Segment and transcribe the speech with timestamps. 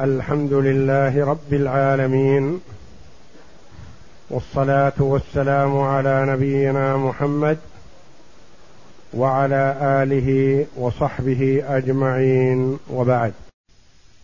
[0.00, 2.60] الحمد لله رب العالمين
[4.30, 7.58] والصلاة والسلام على نبينا محمد
[9.14, 12.78] وعلى آله وصحبه أجمعين.
[12.90, 13.32] وبعد.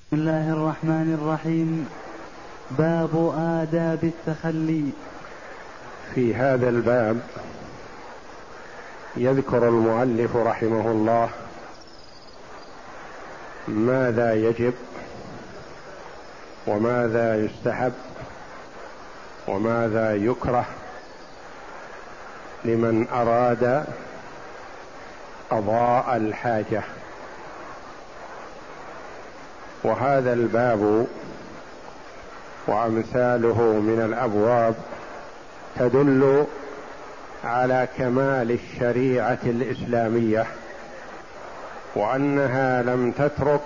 [0.06, 1.88] بسم الله الرحمن الرحيم.
[2.78, 4.84] باب آداب التخلي.
[6.14, 7.20] في هذا الباب
[9.16, 11.28] يذكر المؤلف رحمه الله
[13.68, 14.72] ماذا يجب
[16.66, 17.92] وماذا يستحب
[19.48, 20.66] وماذا يكره
[22.64, 23.84] لمن أراد
[25.50, 26.82] قضاء الحاجة.
[29.84, 31.06] وهذا الباب
[32.66, 34.74] وأمثاله من الأبواب
[35.78, 36.46] تدل
[37.44, 40.46] على كمال الشريعة الإسلامية
[41.94, 43.60] وأنها لم تترك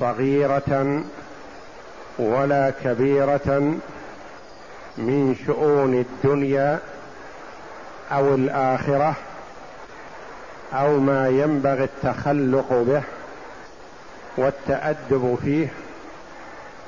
[0.00, 1.02] صغيرة
[2.18, 3.76] ولا كبيرة
[4.98, 6.78] من شؤون الدنيا
[8.12, 9.14] أو الآخرة
[10.72, 13.02] أو ما ينبغي التخلق به
[14.36, 15.68] والتأدب فيه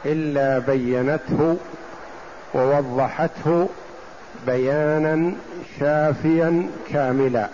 [0.07, 1.57] إلا بينته
[2.55, 3.69] ووضحته
[4.47, 5.33] بيانا
[5.81, 7.49] شافيا كاملا.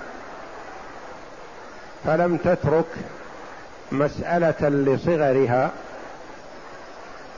[2.05, 2.87] فلم تترك
[3.93, 5.71] مسألة لصغرها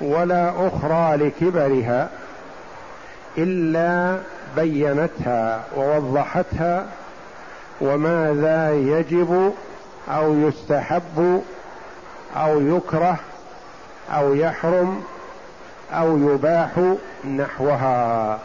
[0.02, 2.08] ولا أخرى لكبرها
[3.38, 4.18] إلا
[4.56, 6.86] بينتها ووضحتها
[7.80, 9.52] وماذا يجب
[10.08, 11.42] أو يستحب
[12.36, 13.16] أو يكره
[14.10, 15.02] أو يحرم
[15.92, 16.70] أو يباح
[17.24, 18.38] نحوها.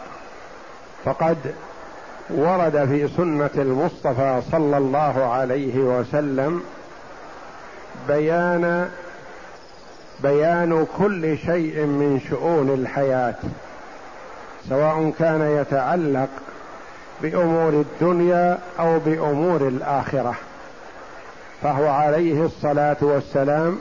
[1.04, 1.36] فقد
[2.30, 6.62] ورد في سنة المصطفى صلى الله عليه وسلم
[8.08, 8.90] بيان
[10.22, 13.34] بيان كل شيء من شؤون الحياة
[14.68, 16.28] سواء كان يتعلق
[17.22, 20.34] بأمور الدنيا أو بأمور الآخرة.
[21.62, 23.78] فهو عليه الصلاة والسلام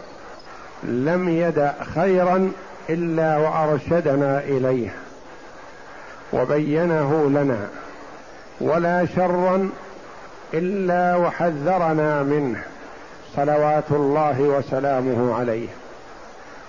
[0.84, 2.52] لم يدع خيرا
[2.90, 4.90] إلا وأرشدنا إليه
[6.34, 7.68] وبينه لنا
[8.62, 9.70] ولا شرا
[10.54, 12.62] إلا وحذرنا منه
[13.36, 15.68] صلوات الله وسلامه عليه.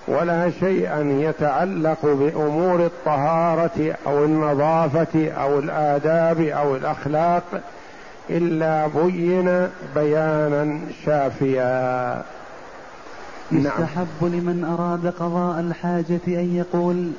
[0.07, 7.43] ولا شيئا يتعلق بأمور الطهارة أو النظافة أو الآداب أو الأخلاق
[8.29, 12.23] إلا بين بيانا شافيا
[13.51, 13.65] نعم.
[13.65, 17.11] يستحب لمن أراد قضاء الحاجة أن يقول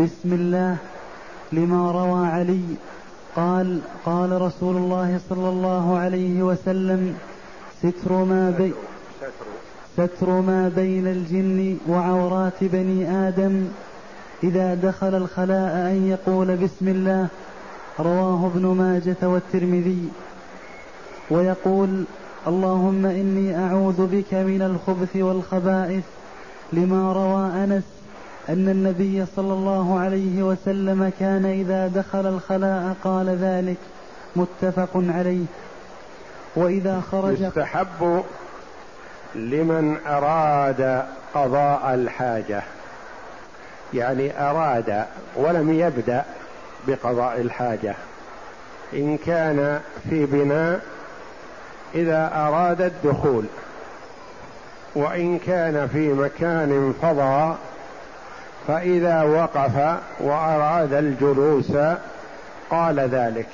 [0.00, 0.76] بسم الله
[1.52, 2.62] لما روى علي
[3.36, 7.16] قال قال رسول الله صلى الله عليه وسلم
[7.82, 8.72] ستر ما بين
[9.96, 13.68] ستر ما بين الجن وعورات بني آدم
[14.44, 17.26] إذا دخل الخلاء أن يقول بسم الله
[18.00, 20.08] رواه ابن ماجة والترمذي.
[21.30, 22.04] ويقول
[22.46, 26.04] اللهم إني أعوذ بك من الخبث والخبائث
[26.72, 27.84] لما روى أنس
[28.48, 33.76] أن النبي صلى الله عليه وسلم كان إذا دخل الخلاء قال ذلك
[34.36, 35.44] متفق عليه.
[36.56, 38.22] وإذا خرج يستحب
[39.36, 41.04] لمن أراد
[41.34, 42.62] قضاء الحاجة.
[43.94, 45.04] يعني أراد
[45.36, 46.24] ولم يبدأ
[46.88, 47.94] بقضاء الحاجة.
[48.92, 49.80] إن كان
[50.10, 50.80] في بناء
[51.94, 53.44] إذا أراد الدخول.
[54.94, 57.56] وإن كان في مكان فضى
[58.68, 61.72] فإذا وقف وأراد الجلوس
[62.70, 63.48] قال ذلك.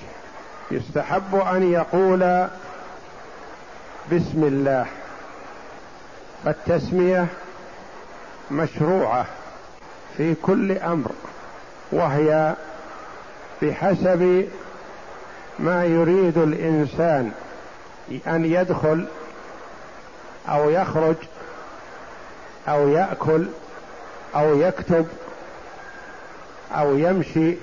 [0.70, 2.48] يستحب أن يقول
[4.12, 4.86] بسم الله.
[6.44, 7.26] فالتسميه
[8.50, 9.26] مشروعة
[10.16, 11.10] في كل أمر
[11.92, 12.54] وهي
[13.62, 14.48] بحسب
[15.58, 17.32] ما يريد الإنسان
[18.26, 19.06] أن يدخل
[20.48, 21.16] أو يخرج
[22.68, 23.46] أو يأكل
[24.36, 25.06] أو يكتب
[26.74, 27.56] أو يمشي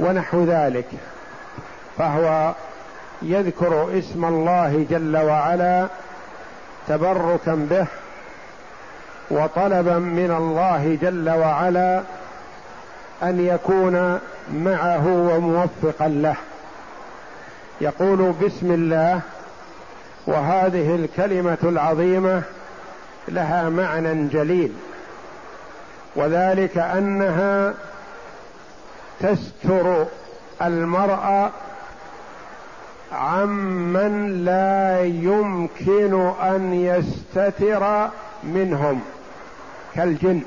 [0.00, 0.88] ونحو ذلك.
[1.98, 2.54] فهو
[3.22, 5.88] يذكر اسم الله جل وعلا
[6.88, 7.86] تبركا به
[9.30, 12.02] وطلبا من الله جل وعلا
[13.22, 14.20] أن يكون
[14.54, 16.36] معه وموفقا له.
[17.80, 19.20] يقول بسم الله
[20.26, 22.42] وهذه الكلمة العظيمة
[23.28, 24.72] لها معنى جليل
[26.16, 27.74] وذلك أنها
[29.20, 30.06] تستر
[30.62, 31.50] المرء
[33.16, 38.08] عمن لا يمكن أن يستتر
[38.44, 39.00] منهم
[39.94, 40.40] كالجن.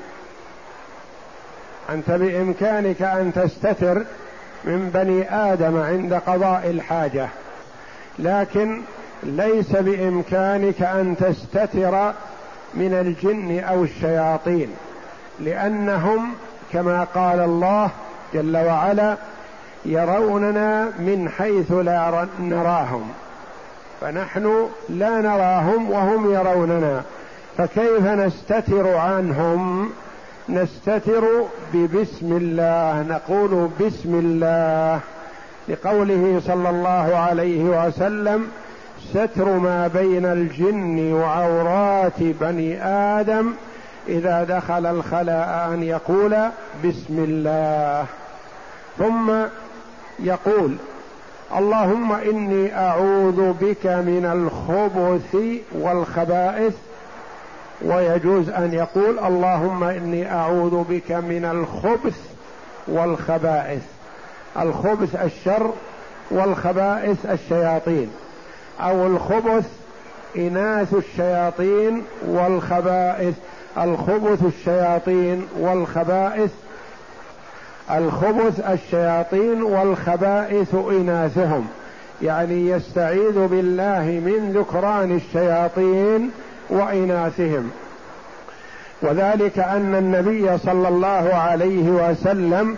[1.90, 4.04] أنت بإمكانك أن تستتر
[4.64, 7.28] من بني آدم عند قضاء الحاجة
[8.18, 8.80] لكن
[9.22, 12.12] ليس بإمكانك أن تستتر
[12.74, 14.68] من الجن أو الشياطين
[15.40, 16.34] لأنهم
[16.72, 17.90] كما قال الله
[18.34, 19.16] جل وعلا
[19.84, 23.08] يروننا من حيث لا نراهم.
[24.00, 27.02] فنحن لا نراهم وهم يروننا.
[27.56, 29.90] فكيف نستتر عنهم؟
[30.48, 31.24] نستتر
[31.74, 33.02] ببسم الله.
[33.02, 35.00] نقول بسم الله.
[35.68, 38.46] لقوله صلى الله عليه وسلم
[39.10, 43.52] ستر ما بين الجن وعورات بني آدم
[44.08, 46.36] إذا دخل الخلاء أن يقول
[46.84, 48.06] بسم الله.
[48.98, 49.32] ثم
[50.22, 50.76] يقول
[51.56, 55.36] اللهم إني أعوذ بك من الخبث
[55.72, 56.74] والخبائث.
[57.82, 62.18] ويجوز أن يقول اللهم إني أعوذ بك من الخبث
[62.88, 63.82] والخبائث.
[64.60, 65.72] الخبث الشر
[66.30, 68.10] والخبائث الشياطين.
[68.80, 69.68] أو الخبث
[70.36, 73.34] إناث الشياطين والخبائث.
[73.78, 76.50] الخبث الشياطين والخبائث
[77.98, 81.68] الخبث الشياطين والخبائث إناثهم.
[82.22, 86.30] يعني يستعيذ بالله من ذكران الشياطين
[86.70, 87.70] وإناثهم.
[89.02, 92.76] وذلك أن النبي صلى الله عليه وسلم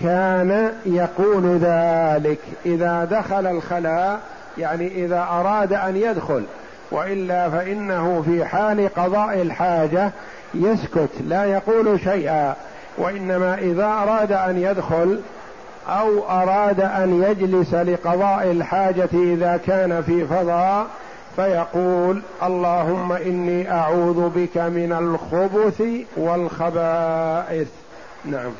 [0.00, 2.38] كان يقول ذلك.
[2.66, 4.20] إذا دخل الخلاء
[4.58, 6.42] يعني إذا أراد أن يدخل
[6.90, 10.10] وإلا فإنه في حال قضاء الحاجة
[10.54, 12.54] يسكت لا يقول شيئا.
[12.98, 15.20] وإنما إذا أراد أن يدخل
[15.88, 20.86] أو أراد أن يجلس لقضاء الحاجة إذا كان في فضاء
[21.36, 25.82] فيقول اللهم إني أعوذ بك من الخبث
[26.16, 27.68] والخبائث.
[28.24, 28.50] نعم.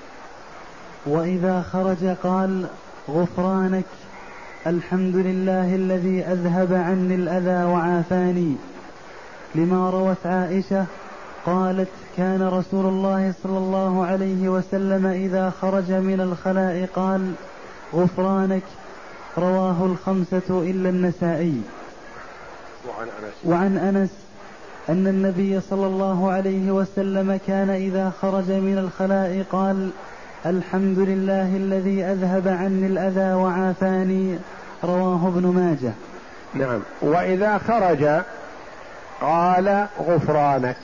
[1.07, 2.67] وإذا خرج قال
[3.11, 3.85] غفرانك
[4.67, 8.57] الحمد لله الذي أذهب عني الأذى وعافاني.
[9.55, 10.85] لما روت عائشة
[11.47, 17.33] قالت كان رسول الله صلى الله عليه وسلم إذا خرج من الخلاء قال
[17.95, 18.63] غفرانك
[19.39, 21.61] رواه الخمسة إلا النسائي.
[22.89, 23.35] وعن أنس.
[23.45, 24.11] وعن أنس
[24.89, 29.91] أن النبي صلى الله عليه وسلم كان إذا خرج من الخلاء قال
[30.47, 34.39] الحمد لله الذي أذهب عني الأذى وعافاني
[34.85, 35.93] رواه ابن ماجه.
[36.55, 36.81] نعم.
[37.03, 38.23] وإذا خرج
[39.21, 40.77] قال غفرانك.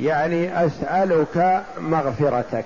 [0.00, 2.64] يعني أسألك مغفرتك.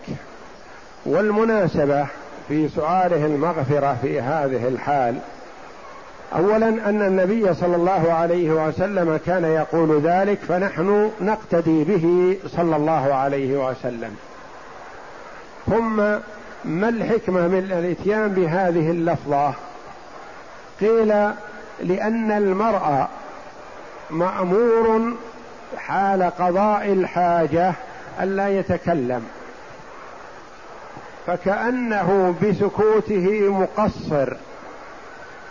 [1.07, 2.07] والمناسبة
[2.49, 5.19] في سؤاله المغفرة في هذه الحال
[6.37, 13.15] اولا أن النبي صلى الله عليه وسلم كان يقول ذلك فنحن نقتدي به صلى الله
[13.15, 14.17] عليه وسلم.
[15.67, 15.97] ثم
[16.65, 19.55] ما الحكمة من الإتيان بهذه اللفظة؟
[20.81, 21.09] قيل
[21.83, 23.07] لأن المرء
[24.11, 25.13] مأمور
[25.79, 27.73] حال قضاء الحاجة
[28.23, 29.25] الا يتكلم.
[31.27, 34.33] فكأنه بسكوته مقصر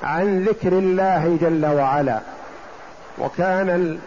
[0.03, 2.19] عن ذكر الله جل وعلا
[3.19, 3.97] وكان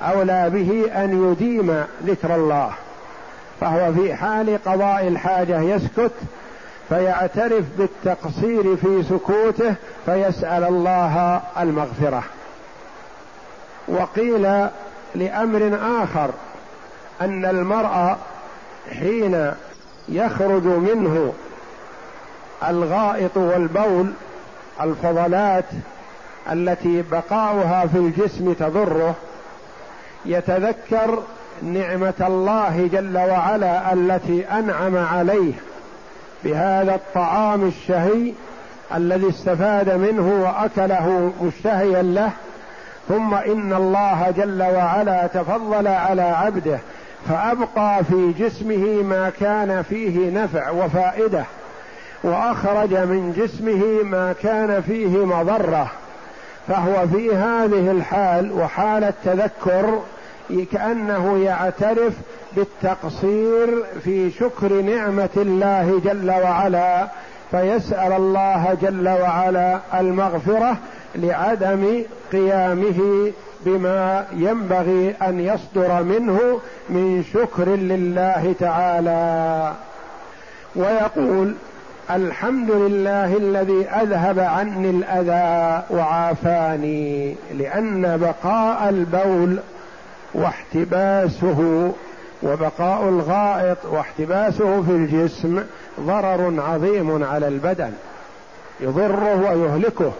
[0.00, 2.72] الاولى به أن يديم ذكر الله.
[3.60, 6.12] فهو في حال قضاء الحاجة يسكت
[6.88, 9.74] فيعترف بالتقصير في سكوته
[10.06, 12.22] فيسأل الله المغفرة.
[13.88, 14.68] وقيل
[15.16, 16.30] لأمر آخر
[17.20, 18.16] أن المرء
[19.00, 19.52] حين
[20.08, 21.32] يخرج منه
[22.68, 24.12] الغائط والبول
[24.80, 25.64] الفضلات
[26.52, 29.14] التي بقاؤها في الجسم تضره
[30.26, 31.22] يتذكر
[31.62, 35.52] نعمة الله جل وعلا التي أنعم عليه
[36.44, 38.32] بهذا الطعام الشهي
[38.94, 42.30] الذي استفاد منه وأكله مشتهيا له
[43.08, 46.78] ثم إن الله جل وعلا تفضل على عبده
[47.28, 51.44] فأبقى في جسمه ما كان فيه نفع وفائدة
[52.22, 55.90] وأخرج من جسمه ما كان فيه مضرة
[56.68, 60.00] فهو في هذه الحال وحال التذكر
[60.72, 62.12] كأنه يعترف
[62.56, 67.08] بالتقصير في شكر نعمة الله جل وعلا
[67.50, 70.76] فيسأل الله جل وعلا المغفرة
[71.16, 73.32] لعدم قيامه
[73.66, 79.72] بما ينبغي أن يصدر منه من شكر لله تعالى.
[80.76, 81.54] ويقول
[82.10, 89.58] الحمد لله الذي أذهب عني الأذى وعافاني لأن بقاء البول
[90.34, 91.92] واحتباسه
[92.42, 95.62] وبقاء الغائط واحتباسه في الجسم
[96.00, 97.92] ضرر عظيم على البدن
[98.80, 100.12] يضره ويهلكه.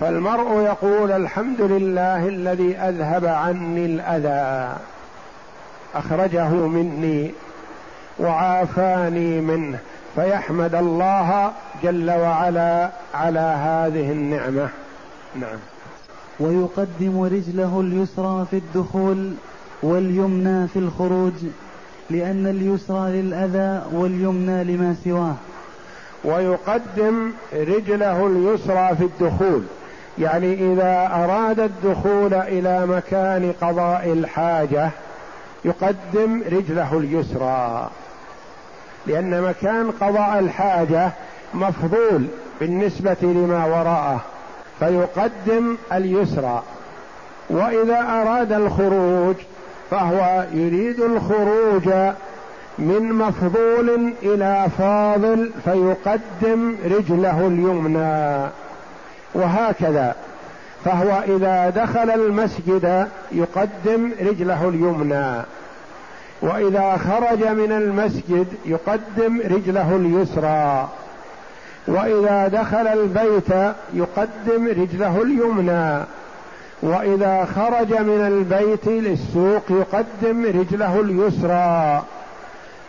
[0.00, 4.76] فالمرء يقول الحمد لله الذي أذهب عني الأذى.
[5.94, 7.30] أخرجه مني
[8.18, 9.78] وعافاني منه.
[10.14, 14.68] فيحمد الله جل وعلا على هذه النعمة.
[15.40, 15.58] نعم.
[16.40, 19.32] ويقدم رجله اليسرى في الدخول
[19.82, 21.32] واليمنى في الخروج
[22.10, 25.34] لأن اليسرى للأذى واليمنى لما سواه.
[26.24, 29.62] ويقدم رجله اليسرى في الدخول.
[30.18, 34.90] يعني إذا أراد الدخول إلى مكان قضاء الحاجة
[35.64, 37.90] يقدم رجله اليسرى.
[39.06, 41.10] لأن مكان قضاء الحاجة
[41.54, 42.26] مفضول
[42.60, 44.20] بالنسبة لما وراءه
[44.78, 46.62] فيقدم اليسرى.
[47.50, 49.34] وإذا أراد الخروج
[49.90, 52.12] فهو يريد الخروج
[52.78, 58.50] من مفضول إلى فاضل فيقدم رجله اليمنى.
[59.34, 60.14] وهكذا.
[60.84, 65.42] فهو إذا دخل المسجد يقدم رجله اليمنى.
[66.42, 70.88] وإذا خرج من المسجد يقدم رجله اليسرى.
[71.88, 76.04] وإذا دخل البيت يقدم رجله اليمنى.
[76.82, 82.02] وإذا خرج من البيت للسوق يقدم رجله اليسرى.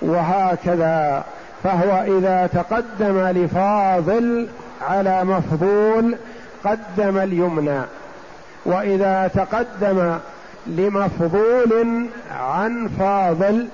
[0.01, 1.23] وهكذا.
[1.63, 4.47] فهو إذا تقدم لفاضل
[4.81, 6.15] على مفضول
[6.65, 7.81] قدم اليمنى
[8.65, 10.17] وإذا تقدم
[10.67, 13.67] لمفضول عن فاضل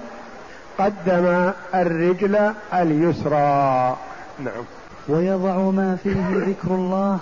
[0.80, 3.98] قدم الرجل اليسرى.
[4.40, 4.64] نعم.
[5.08, 7.20] ويضع ما فيه ذكر الله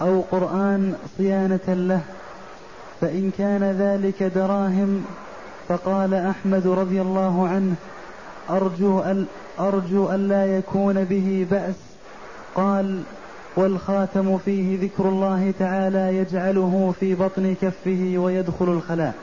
[0.00, 2.00] أو قرآن صيانة له
[3.00, 5.04] فإن كان ذلك دراهم
[5.68, 7.74] فقال أحمد رضي الله عنه
[8.50, 9.26] أرجو أن
[9.60, 11.74] أرجو الا يكون به بأس.
[12.54, 13.02] قال
[13.56, 19.14] والخاتم فيه ذكر الله تعالى يجعله في بطن كفه ويدخل الخلاء.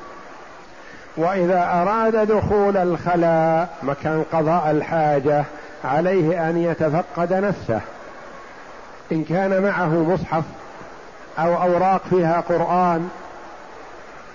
[1.18, 5.44] وإذا أراد دخول الخلاء مكان قضاء الحاجة
[5.84, 7.82] عليه أن يتفقد نفسه.
[9.12, 10.44] إن كان معه مصحف
[11.40, 13.10] أو أوراق فيها قرآن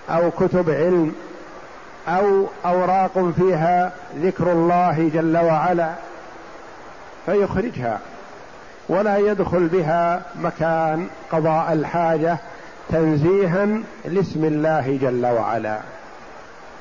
[0.09, 1.15] أو كتب علم
[2.07, 5.89] أو أوراق فيها ذكر الله جل وعلا
[7.25, 7.99] فيخرجها.
[8.89, 12.37] ولا يدخل بها مكان قضاء الحاجة
[12.89, 13.67] تنزيها
[14.05, 15.79] لاسم الله جل وعلا.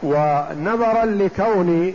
[0.03, 1.95] ونظرا لكون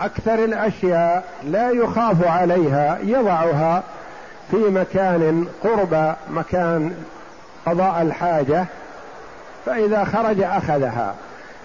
[0.00, 3.82] أكثر الأشياء لا يخاف عليها يضعها
[4.50, 6.94] في مكان قرب مكان
[7.66, 8.64] قضاء الحاجة
[9.66, 11.14] فإذا خرج أخذها.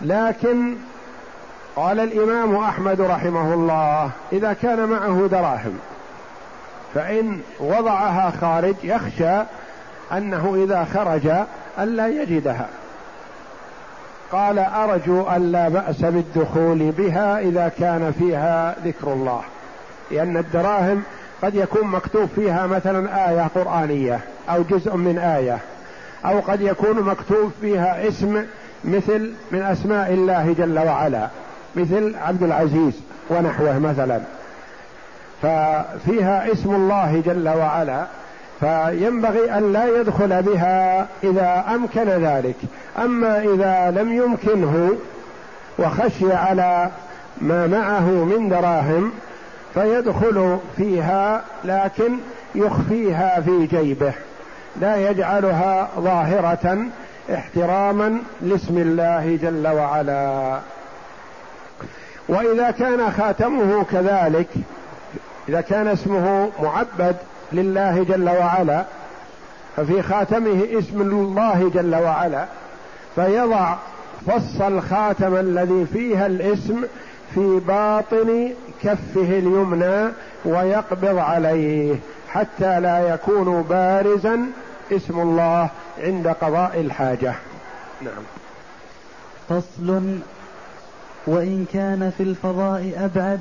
[0.01, 0.75] لكن
[1.75, 5.79] قال الإمام أحمد رحمه الله إذا كان معه دراهم
[6.96, 9.41] فإن وضعها خارج يخشى
[10.12, 11.31] أنه إذا خرج
[11.79, 12.67] ألا يجدها.
[14.31, 19.41] قال أرجو أن لا بأس بالدخول بها إذا كان فيها ذكر الله.
[20.12, 21.03] لأن الدراهم
[21.41, 24.19] قد يكون مكتوب فيها مثلا آية قرآنية
[24.50, 25.58] أو جزء من آية
[26.25, 28.46] أو قد يكون مكتوب فيها اسم
[28.84, 31.27] مثل من أسماء الله جل وعلا
[31.75, 32.93] مثل عبد العزيز
[33.29, 34.19] ونحوه مثلا.
[35.41, 38.05] ففيها اسم الله جل وعلا
[38.60, 42.55] فينبغي أن لا يدخل بها إذا أمكن ذلك.
[42.98, 44.91] أما إذا لم يمكنه
[45.79, 46.89] وخشي على
[47.41, 49.12] ما معه من دراهم
[49.74, 52.17] فيدخل فيها لكن
[52.55, 54.13] يخفيها في جيبه.
[54.81, 56.77] لا يجعلها ظاهرة
[57.34, 60.60] احتراما لاسم الله جل وعلا.
[62.29, 64.48] وإذا كان خاتمه كذلك
[65.50, 67.15] إذا كان اسمه معبد
[67.51, 68.84] لله جل وعلا
[69.77, 72.46] ففي خاتمه اسم الله جل وعلا
[73.15, 73.75] فيضع
[74.27, 76.84] فص الخاتم الذي فيها الاسم
[77.36, 78.53] في باطن
[78.84, 80.12] كفه اليمنى
[80.46, 81.96] ويقبض عليه
[82.29, 84.39] حتى لا يكون بارزا
[84.91, 85.70] اسم الله
[86.03, 87.34] عند قضاء الحاجة.
[88.01, 88.24] نعم.
[89.50, 90.20] فصل
[91.27, 93.39] وإن كان في الفضاء أبعد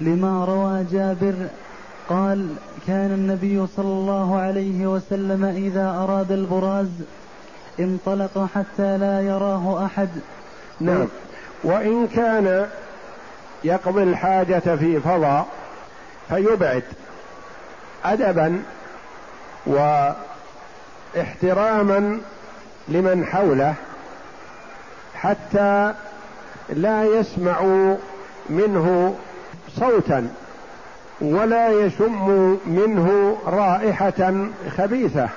[0.00, 1.34] لما روى جابر
[2.08, 2.48] قال
[2.86, 6.88] كان النبي صلى الله عليه وسلم إذا أراد البراز
[7.80, 10.08] انطلق حتى لا يراه أحد.
[10.80, 11.06] نعم.
[11.64, 12.66] وإن كان
[13.64, 15.46] يقضي الحاجة في فضاء
[16.28, 16.82] فيبعد
[18.04, 18.62] أدبا
[21.16, 22.18] واحتراما
[22.88, 23.74] لمن حوله
[25.14, 25.94] حتى
[26.68, 27.62] لا يسمع
[28.50, 29.14] منه
[29.80, 30.28] صوتا
[31.20, 34.34] ولا يشم منه رائحة
[34.78, 35.28] خبيثة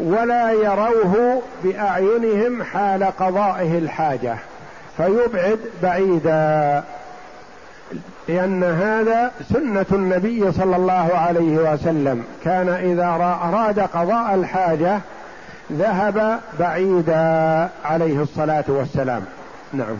[0.00, 4.36] ولا يروه بأعينهم حال قضائه الحاجة
[4.96, 6.84] فيبعد بعيدا.
[8.28, 12.24] لأن هذا سنة النبي صلى الله عليه وسلم.
[12.44, 13.06] كان إذا
[13.42, 15.00] أراد قضاء الحاجة
[15.72, 19.24] ذهب بعيدا عليه الصلاة والسلام.
[19.72, 19.96] نعم.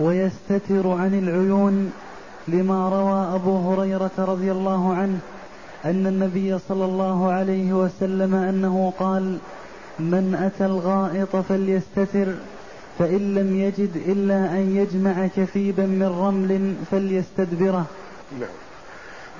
[0.00, 1.92] ويستتر عن العيون
[2.48, 5.18] لما روى أبو هريرة رضي الله عنه
[5.84, 9.38] أن النبي صلى الله عليه وسلم أنه قال
[9.98, 12.34] من أتى الغائط فليستتر
[12.98, 17.84] فإن لم يجد إلا أن يجمع كثيبا من رمل فليستدبره.
[18.40, 18.48] نعم.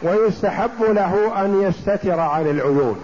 [0.02, 2.96] ويستحب له أن يستتر عن العيون.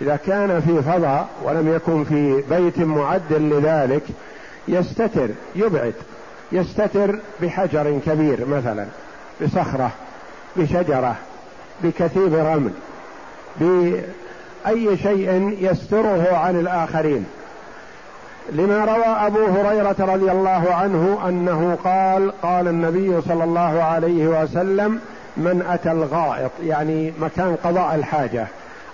[0.00, 4.02] إذا كان في فضاء ولم يكن في بيت معد لذلك
[4.68, 5.94] يستتر يبعد.
[6.52, 8.86] يستتر بحجر كبير مثلا
[9.42, 9.90] بصخرة
[10.56, 11.16] بشجرة
[11.82, 12.72] بكثيب رمل
[13.60, 17.26] بأي شيء يستره عن الآخرين.
[18.52, 25.00] لما روى أبو هريرة رضي الله عنه أنه قال قال النبي صلى الله عليه وسلم
[25.36, 28.46] من أتى الغائط؟ يعني مكان قضاء الحاجة.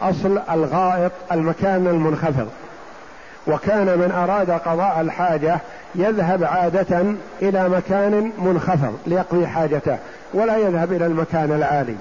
[0.02, 2.48] أصل الغائط المكان المنخفض.
[3.46, 5.58] وكان من أراد قضاء الحاجة
[5.94, 7.04] يذهب عادة
[7.42, 9.98] إلى مكان منخفض ليقضي حاجته
[10.34, 11.96] ولا يذهب إلى المكان العالي.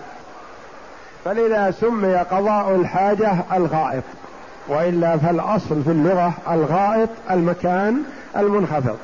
[1.25, 4.03] فلذا سمي قضاء الحاجة الغائط
[4.67, 8.03] وإلا فالأصل في اللغة الغائط المكان
[8.37, 8.97] المنخفض.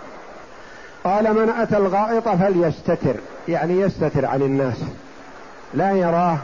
[1.03, 3.15] قال من أتى الغائط فليستتر
[3.47, 4.77] يعني يستتر عن الناس.
[5.73, 6.37] لا يراه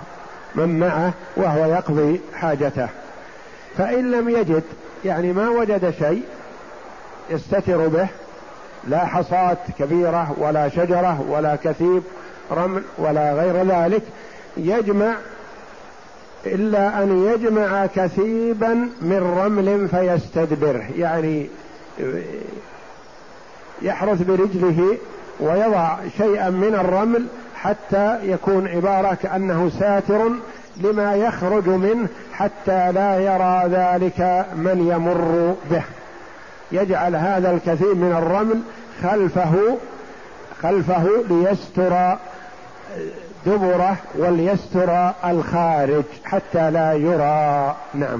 [0.55, 2.87] من معه وهو يقضي حاجته.
[3.77, 4.63] فإن لم يجد
[5.05, 6.23] يعني ما وجد شيء
[7.29, 8.07] يستتر به
[8.87, 12.03] لا حصاة كبيرة ولا شجرة ولا كثيب
[12.51, 14.01] رمل ولا غير ذلك
[14.57, 15.13] يجمع
[16.45, 21.49] إلا أن يجمع كثيبا من رمل فيستدبره يعني
[23.81, 24.97] يحرث برجله
[25.39, 30.31] ويضع شيئا من الرمل حتى يكون عبارة كأنه ساتر
[30.79, 35.83] لما يخرج منه حتى لا يرى ذلك من يمر به.
[36.71, 38.61] يجعل هذا الكثير من الرمل
[39.03, 39.77] خلفه
[40.61, 42.17] خلفه ليستر
[43.45, 47.75] دبره وليستر الخارج حتى لا يرى.
[47.93, 48.19] نعم.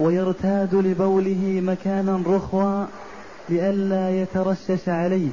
[0.00, 2.84] ويرتاد لبوله مكانا رخوا
[3.48, 5.28] لئلا يترشش عليه.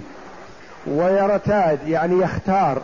[0.87, 2.81] ويرتاد يعني يختار.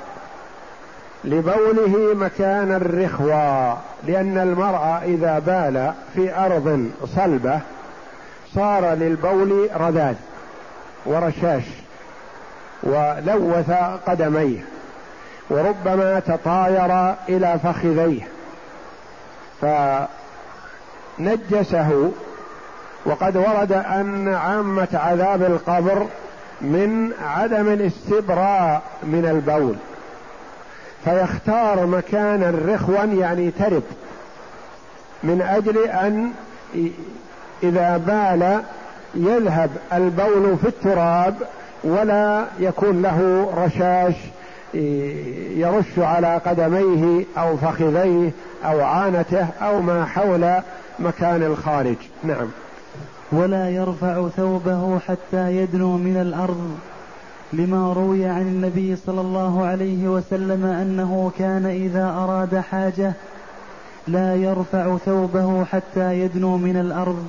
[1.24, 3.78] لبوله مكان الرخوة
[4.08, 7.60] لأن المرأة إذا بال في أرض صلبة
[8.56, 10.16] صار للبول رذاذ
[11.06, 11.64] ورشاش
[12.84, 13.72] ولوث
[14.08, 14.60] قدميه
[15.50, 18.28] وربما تطاير إلى فخذيه.
[21.20, 22.12] فنجسه
[23.06, 26.06] وقد ورد أن عامة عذاب القبر
[26.62, 29.76] من عدم الاستبراء من البول.
[31.06, 33.84] فيختار مكانا رخوا يعني ترب
[35.24, 36.32] من أجل أن
[37.64, 38.62] إذا بال
[39.16, 41.36] يذهب البول في التراب
[41.84, 44.16] ولا يكون له رشاش
[45.58, 48.32] يرش على قدميه أو فخذيه
[48.66, 50.54] أو عانته أو ما حول
[51.00, 51.96] مكان الخارج.
[52.24, 52.48] نعم.
[53.32, 56.78] ولا يرفع ثوبه حتى يدنو من الأرض.
[57.54, 63.14] لما روي عن النبي صلى الله عليه وسلم أنه كان إذا أراد حاجة
[64.08, 67.26] لا يرفع ثوبه حتى يدنو من الأرض.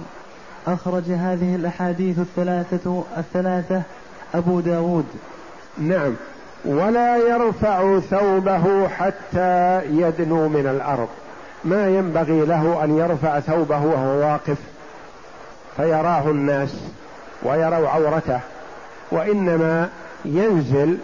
[0.66, 3.82] أخرج هذه الأحاديث الثلاثه الثلاثة
[4.34, 5.04] أبو داود.
[5.78, 6.14] نعم.
[6.64, 11.08] ولا يرفع ثوبه حتى يدنو من الأرض.
[11.64, 14.58] ما ينبغي له أن يرفع ثوبه وهو واقف.
[15.76, 16.74] فيراه الناس
[17.42, 18.40] ويروا عورته.
[19.10, 19.88] وإنما
[20.24, 20.98] ينزل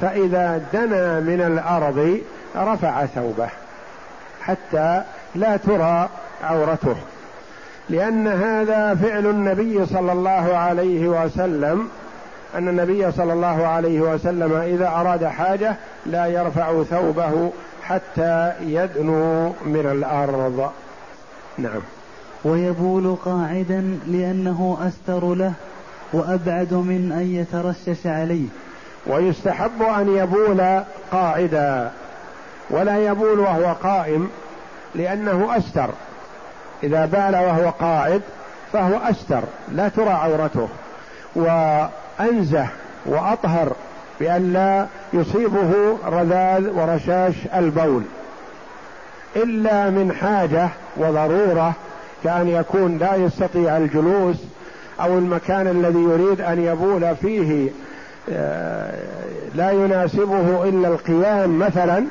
[0.00, 2.20] فإذا دنا من الأرض
[2.56, 3.48] رفع ثوبه
[4.42, 5.02] حتى
[5.34, 6.08] لا ترى
[6.42, 6.96] عورته.
[7.88, 11.88] لأن هذا فعل النبي صلى الله عليه وسلم
[12.54, 17.50] أن النبي صلى الله عليه وسلم إذا أراد حاجة لا يرفع ثوبه
[17.82, 20.70] حتى يدنو من الأرض.
[21.58, 21.80] نعم.
[22.44, 25.52] ويبول قاعدا لأنه أستر له.
[26.12, 28.46] وأبعد من أن يترشش عليه.
[29.06, 31.90] ويستحب أن يبول قاعدا
[32.70, 34.30] ولا يبول وهو قائم
[34.94, 35.90] لأنه أستر.
[36.82, 38.22] إذا بال وهو قاعد
[38.72, 39.42] فهو أستر
[39.72, 40.68] لا ترى عورته.
[41.36, 41.46] و
[42.20, 42.66] أنزه
[43.06, 43.72] وأطهر
[44.20, 48.02] بأن لا يصيبه رذاذ ورشاش البول.
[49.36, 51.72] إلا من حاجة وضرورة
[52.24, 54.36] كأن يكون لا يستطيع الجلوس
[55.02, 57.70] أو المكان الذي يريد أن يبول فيه
[58.32, 58.92] آه،
[59.54, 62.04] لا يناسبه إلا القيام مثلا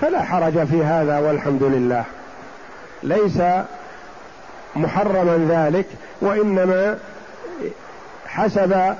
[0.00, 2.04] فلا حرج في هذا والحمد لله.
[3.02, 3.40] ليس
[4.76, 5.86] محرما ذلك
[6.20, 6.98] وإنما
[8.26, 8.94] حسب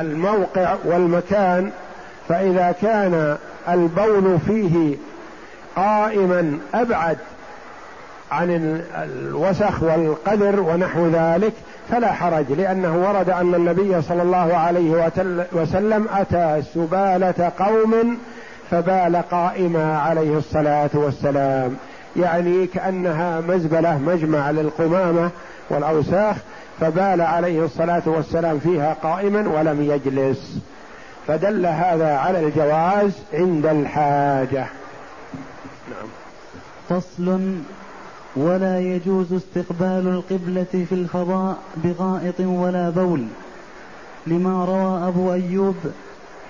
[0.00, 1.70] الموقع والمكان
[2.28, 3.36] فإذا كان
[3.68, 4.96] البول فيه
[5.76, 7.18] قائما أبعد
[8.34, 11.52] عن الوسخ والقدر ونحو ذلك
[11.90, 15.10] فلا حرج لأنه ورد أن النبي صلى الله عليه
[15.52, 18.18] وسلم أتى سبالة قوم
[18.70, 21.76] فبال قائما عليه الصلاة والسلام.
[22.16, 25.30] يعني كأنها مزبلة مجمع للقمامة
[25.70, 26.36] والأوساخ
[26.80, 30.58] فبال عليه الصلاة والسلام فيها قائما ولم يجلس.
[31.26, 34.66] فدل هذا على الجواز عند الحاجة.
[35.90, 36.08] نعم
[36.88, 37.58] فصل
[38.36, 43.24] ولا يجوز استقبال القبلة في الفضاء بغائط ولا بول.
[44.26, 45.76] لما روى أبو أيوب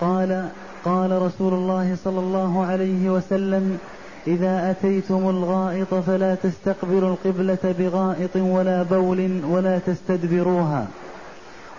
[0.01, 0.49] قال
[0.85, 3.79] قال رسول الله صلى الله عليه وسلم
[4.27, 10.87] إذا أتيتم الغائط فلا تستقبلوا القبلة بغائط ولا بول ولا تستدبروها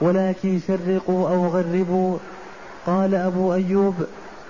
[0.01, 2.17] ولكن شرقوا أو غربوا.
[2.85, 3.95] قال أبو أيوب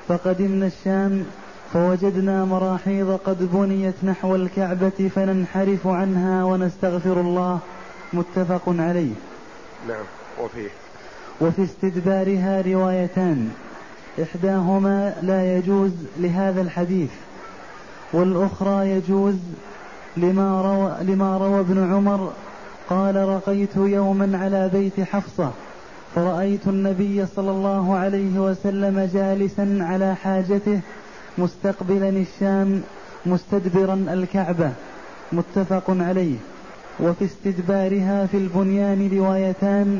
[0.07, 1.23] فقدمنا الشام
[1.75, 7.59] فوجدنا مراحيض قد بنيت نحو الكعبة فننحرف عنها ونستغفر الله
[8.13, 9.13] متفق عليه.
[9.87, 10.05] نعم
[10.43, 10.69] وفيه.
[11.41, 13.51] وفي استدبارها روايتان.
[14.23, 17.09] إحداهما لا يجوز لهذا الحديث
[18.13, 19.35] والأخرى يجوز
[20.17, 22.33] لما روى, لما روى ابن عمر
[22.89, 25.51] قال رقيت يوما على بيت حفصة
[26.15, 30.79] فرأيت النبي صلى الله عليه وسلم جالسا على حاجته
[31.37, 32.81] مستقبلا الشام
[33.25, 34.71] مستدبرا الكعبة
[35.31, 36.35] متفق عليه.
[36.99, 39.99] وفي استدبارها في البنيان روايتان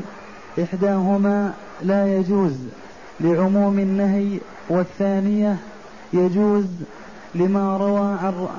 [0.62, 2.54] إحداهما لا يجوز
[3.20, 5.56] لعموم النهي والثانية
[6.12, 6.64] يجوز
[7.34, 8.50] لما روى عراك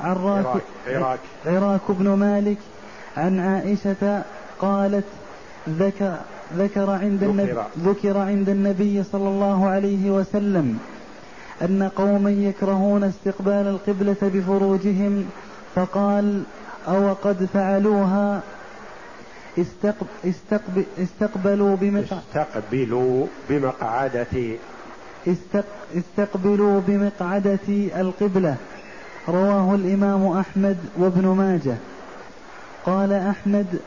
[0.87, 1.81] عراك, عراك.
[1.89, 2.57] بن مالك
[3.17, 4.21] عن عائشة
[4.59, 5.05] قالت
[5.69, 6.17] ذكر
[6.57, 10.79] ذكر عند النبي ذكر عند النبي صلى الله عليه وسلم
[11.61, 15.25] أن قوما يكرهون استقبال القبلة بفروجهم
[15.75, 16.43] فقال
[16.87, 18.41] أو قد فعلوها؟
[20.25, 24.57] استقب استقبلوا بمقعدة استقبلوا بمقعدة
[25.95, 27.67] استقبلوا بمقعدة
[27.99, 28.55] القبلة.
[29.29, 31.75] رواه الإمام أحمد وابن ماجه.
[32.85, 33.79] قال أحمد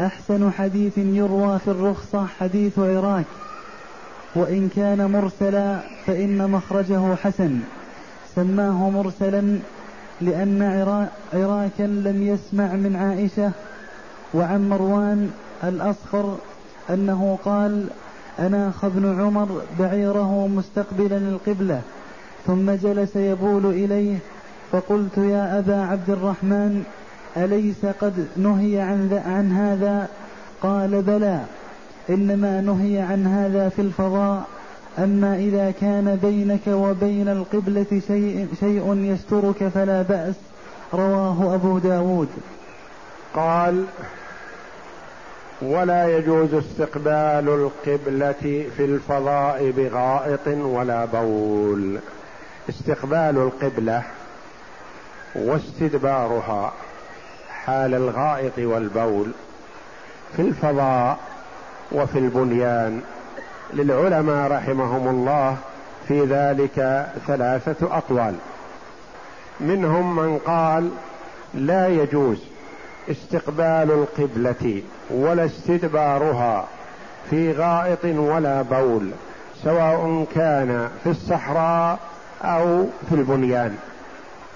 [0.00, 3.24] أحسن حديث يروى في الرخصة حديث عراك.
[4.34, 7.58] وإن كان مرسلا فإن مخرجه حسن.
[8.34, 9.58] سماه مرسلا
[10.20, 10.62] لأن
[11.32, 13.50] عراكا لم يسمع من عائشة
[14.34, 15.30] وعن مروان
[15.64, 16.36] الأصخر
[16.90, 17.84] أنه قال
[18.38, 21.80] أناخ ابن عمر بعيره مستقبلا القبلة
[22.46, 24.18] ثم جلس يبول إليه
[24.72, 26.84] فقلت يا أبا عبد الرحمن
[27.36, 30.08] أليس قد نهي عن, عن هذا؟
[30.62, 31.40] قال بلى.
[32.10, 34.42] إنما نهي عن هذا في الفضاء
[34.98, 40.34] أما إذا كان بينك وبين القبلة شيء, شيء يسترك فلا بأس.
[40.94, 42.28] رواه أبو داود.
[43.34, 43.84] قال
[45.62, 51.98] ولا يجوز استقبال القبلة في الفضاء بغائط ولا بول.
[52.68, 54.02] استقبال القبلة
[55.34, 56.72] واستدبارها
[57.64, 59.30] حال الغائط والبول
[60.36, 61.18] في الفضاء
[61.92, 63.00] وفي البنيان
[63.74, 65.56] للعلماء رحمهم الله
[66.08, 68.34] في ذلك ثلاثة أقوال.
[69.60, 70.90] منهم من قال
[71.54, 72.42] لا يجوز
[73.10, 76.66] استقبال القبلة ولا استدبارها
[77.30, 79.10] في غائط ولا بول
[79.64, 81.98] سواء كان في الصحراء
[82.42, 83.76] أو في البنيان.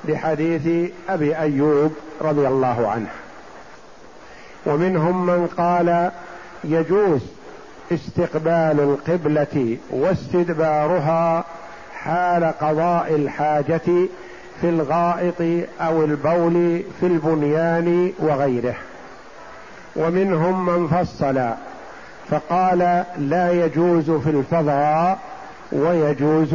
[0.04, 3.10] لحديث أبي أيوب رضي الله عنه.
[4.66, 6.10] ومنهم من قال
[6.64, 7.20] يجوز
[7.92, 11.44] استقبال القبلة واستدبارها
[11.94, 14.08] حال قضاء الحاجة
[14.60, 18.74] في الغائط أو البول في البنيان وغيره.
[19.96, 21.48] ومنهم من فصل
[22.30, 25.18] فقال لا يجوز في الفضاء
[25.72, 26.54] ويجوز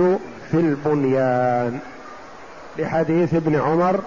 [0.51, 1.79] في البنيان.
[2.79, 3.99] لحديث ابن عمر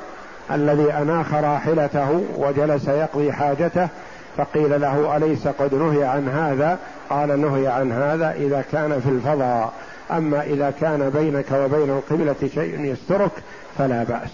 [0.51, 3.89] الذي أناخ راحلته وجلس يقضي حاجته
[4.37, 6.79] فقيل له أليس قد نهي عن هذا؟
[7.11, 9.73] قال نهي عن هذا إذا كان في الفضاء.
[10.11, 13.31] أما إذا كان بينك وبين القبلة شيء يسترك
[13.79, 14.31] فلا بأس.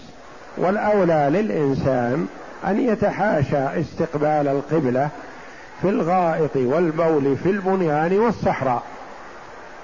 [0.57, 2.27] والأولى للإنسان
[2.67, 5.09] أن يتحاشى استقبال القبلة
[5.81, 8.83] في الغائط والبول في البنيان والصحراء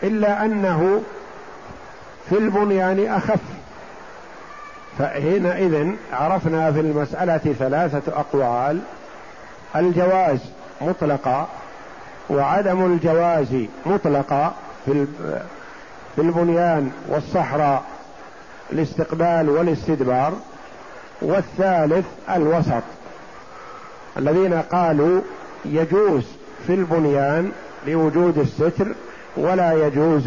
[0.04, 1.02] إلا أنه
[2.30, 3.40] في البنيان أخف.
[5.00, 8.80] فحينئذ عرفنا في المسألة ثلاثة أقوال.
[9.76, 10.40] الجواز
[10.82, 11.48] مطلقا
[12.30, 13.56] وعدم الجواز
[13.86, 14.54] مطلقا
[14.86, 15.08] في
[16.18, 17.84] البنيان والصحراء
[18.72, 20.34] الاستقبال والاستدبار.
[21.22, 22.84] والثالث الوسط
[24.18, 25.22] الذين قالوا
[25.66, 26.24] يجوز
[26.68, 27.52] في البنيان
[27.88, 28.96] لوجود الستر
[29.38, 30.24] ولا يجوز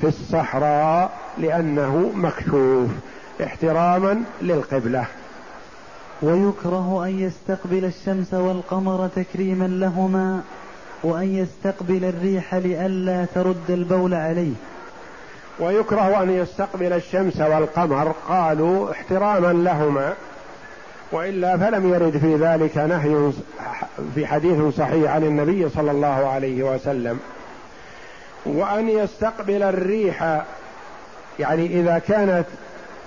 [0.00, 2.90] في الصحراء لأنه مكشوف
[3.44, 5.06] احتراما للقبلة.
[6.22, 10.42] ويكره أن يستقبل الشمس والقمر تكريما لهما
[11.02, 14.52] وأن يستقبل الريح لئلا ترد البول عليه.
[15.60, 20.14] ويكره أن يستقبل الشمس والقمر قالوا احتراما لهما
[21.12, 23.32] وإلا فلم يرد في ذلك نهي
[24.14, 27.18] في حديث صحيح عن النبي صلى الله عليه وسلم.
[28.46, 30.42] وأن يستقبل الريح
[31.38, 32.44] يعني إذا كانت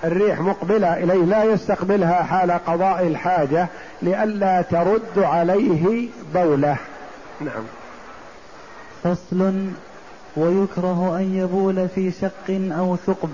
[0.03, 3.67] الريح مقبلة إليه لا يستقبلها حال قضاء الحاجة
[4.01, 6.77] لئلا ترد عليه بولة.
[7.41, 7.63] نعم.
[9.03, 9.69] فصل
[10.37, 13.29] ويكره أن يبول في شق أو ثقب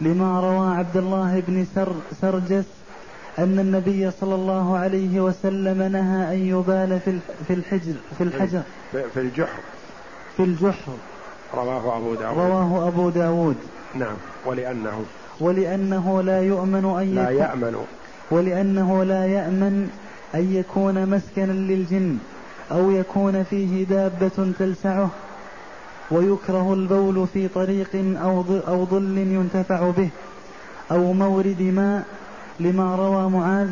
[0.00, 2.64] لما روى عبد الله بن سر سرجس
[3.38, 7.18] أن النبي صلى الله عليه وسلم نهى أن يبال في
[7.48, 8.62] في الحجر في الحجر.
[8.92, 9.60] في الجحر.
[10.36, 10.92] في الجحر.
[11.54, 12.38] رواه أبو داود.
[12.38, 13.56] رواه أبو داود.
[13.94, 14.16] نعم.
[14.46, 15.04] ولأنه
[15.42, 17.74] ولأنه لا يؤمن أن لا يأمن.
[18.30, 19.74] ولأنه لا يأمن
[20.34, 22.18] أن يكون مسكنا للجن
[22.72, 25.10] أو يكون فيه دابة تلسعه
[26.10, 30.08] ويكره البول في طريق أو أو ظل ينتفع به
[30.90, 32.02] أو مورد ماء
[32.60, 33.70] لما روى معاذ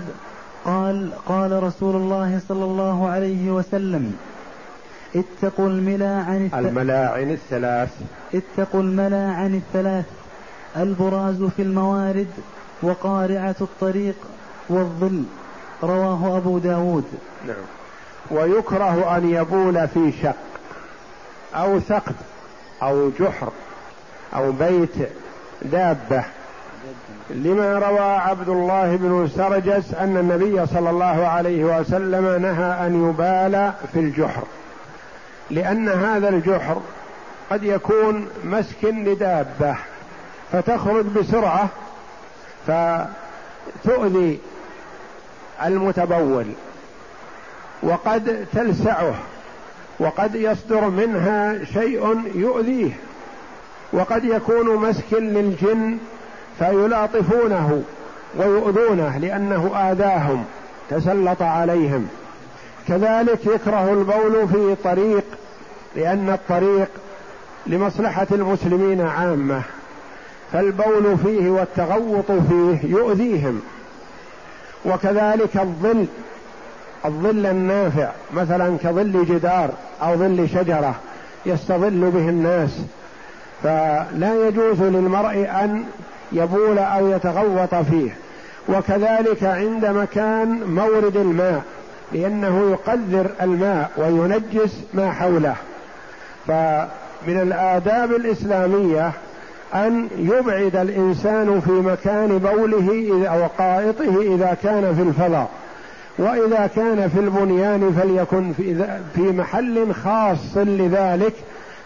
[0.65, 4.17] قال قال رسول الله صلى الله عليه وسلم
[5.17, 7.93] اتقوا الملاعن الثلاث الملاعن الثلاث.
[8.35, 10.05] اتقوا الملاعن الثلاث.
[10.77, 12.31] البراز في الموارد
[12.83, 14.15] وقارعة الطريق
[14.69, 15.23] والظل.
[15.83, 17.05] رواه أبو داود.
[17.47, 17.57] نعم.
[18.31, 20.37] ويكره أن يبول في شق
[21.55, 22.15] أو ثقب
[22.83, 23.53] أو جحر
[24.35, 24.95] أو بيت
[25.63, 26.25] دابة.
[27.31, 33.73] لما روى عبد الله بن سرجس أن النبي صلى الله عليه وسلم نهى أن يبال
[33.93, 34.43] في الجحر
[35.51, 36.81] لأن هذا الجحر
[37.51, 39.77] قد يكون مسك لدابة.
[40.53, 41.69] فتخرج بسرعة
[42.67, 44.39] فتؤذي
[45.65, 46.47] المتبول
[47.83, 49.15] وقد تلسعه
[49.99, 52.93] وقد يصدر منها شيء يؤذيه
[53.93, 55.99] وقد يكون مسك للجن
[56.59, 57.83] فيلاطفونه
[58.37, 60.45] ويؤذونه لأنه آذاهم
[60.91, 62.09] تسلط عليهم.
[62.89, 65.25] كذلك يكره البول في طريق
[65.97, 66.89] لأن الطريق
[67.67, 69.63] لمصلحة المسلمين عامة.
[70.53, 73.61] فالبول فيه والتغوط فيه يؤذيهم.
[74.85, 76.07] وكذلك الظل
[77.05, 79.71] الظل النافع مثلا كظل جدار
[80.03, 80.95] أو ظل شجرة
[81.47, 82.81] يستظل به الناس.
[83.63, 85.85] فلا يجوز للمرء أن
[86.33, 88.17] يبول أو يتغوط فيه.
[88.69, 91.63] وكذلك عند مكان مورد الماء
[92.13, 95.57] لأنه يقذر الماء وينجس ما حوله.
[96.47, 99.13] فمن الآداب الإسلامية
[99.75, 105.49] أن يبعد الإنسان في مكان بوله أو قائطه إذا كان في الفضاء.
[106.19, 111.33] وإذا كان في البنيان فليكن في, في محل خاص لذلك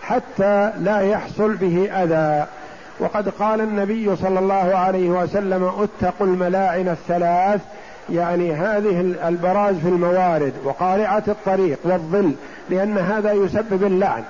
[0.02, 2.46] حتى لا يحصل به أذى.
[3.00, 7.60] وقد قال النبي صلى الله عليه وسلم اتقوا الملاعن الثلاث.
[8.10, 12.32] يعني هذه البراز في الموارد وقارعة الطريق والظل
[12.70, 14.22] لأن هذا يسبب اللعن.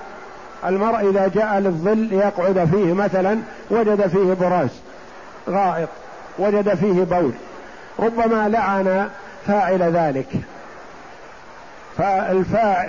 [0.66, 3.38] المرء إذا جاء للظل ليقعد فيه مثلا
[3.70, 4.68] وجد فيه براز
[5.48, 5.88] غائط
[6.38, 7.32] وجد فيه بول.
[7.98, 9.08] ربما لعن
[9.46, 10.26] فاعل ذلك.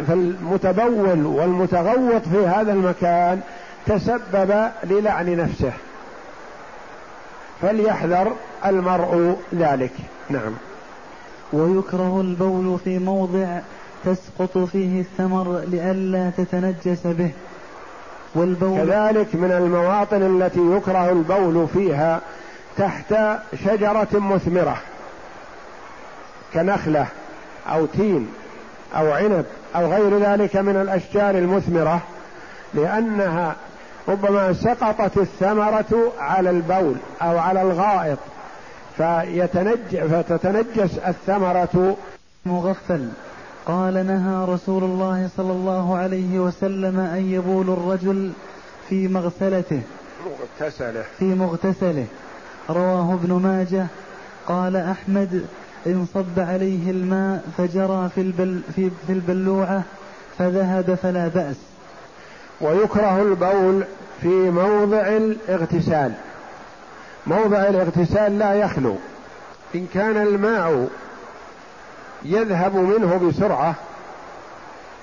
[0.08, 3.42] فالمتبول والمتغوط في هذا المكان
[3.86, 5.72] تسبب للعن نفسه.
[7.62, 8.34] فليحذر
[8.66, 9.94] المرء ذلك.
[10.30, 10.54] نعم.
[11.54, 13.60] ويكره البول في موضع
[14.06, 17.32] تسقط فيه الثمر لئلا تتنجس به.
[18.36, 18.78] والبول.
[18.78, 22.22] كذلك من المواطن التي يكره البول فيها
[22.78, 23.16] تحت
[23.66, 24.78] شجرة مثمرة
[26.54, 27.08] كنخلة
[27.68, 28.28] أو تين
[28.96, 29.46] أو عنب
[29.76, 32.02] أو غير ذلك من الأشجار المثمرة
[32.74, 33.56] لأنها
[34.08, 38.18] ربما سقطت الثمرة على البول أو على الغائط
[38.98, 41.98] فيتنج فتتنجس الثمرة
[42.46, 43.10] مغفل.
[43.68, 48.32] قال نهى رسول الله صلى الله عليه وسلم أن يبول الرجل
[48.90, 49.82] في مغسلته
[50.26, 51.04] مغتسله.
[51.20, 52.06] في مغتسله.
[52.70, 53.88] رواه ابن ماجه.
[54.48, 55.46] قال أحمد
[55.88, 59.84] إن صب عليه الماء فجرى في, البل في, في البلوعة
[60.38, 61.56] فذهب فلا بأس.
[62.62, 63.84] ويكره البول
[64.22, 66.12] في موضع الاغتسال.
[67.28, 68.96] موضع الاغتسال لا يخلو.
[69.76, 70.88] إن كان الماء
[72.26, 73.76] يذهب منه بسرعة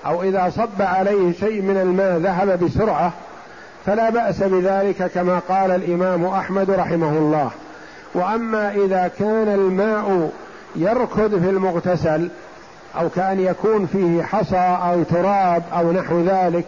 [0.07, 3.13] أو إذا صب عليه شيء من الماء ذهب بسرعة
[3.87, 7.51] فلا بأس بذلك كما قال الإمام أحمد رحمه الله.
[8.15, 10.31] وأما إذا كان الماء
[10.77, 12.29] يركض في المغتسل
[13.01, 16.65] أو كأن يكون فيه حصى أو تراب أو نحو ذلك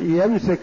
[0.00, 0.58] يمسك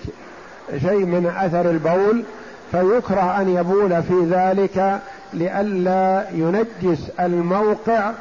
[0.82, 2.24] شيء من أثر البول
[2.72, 5.00] فيكره أن يبول في ذلك
[5.34, 8.12] لئلا ينجس الموقع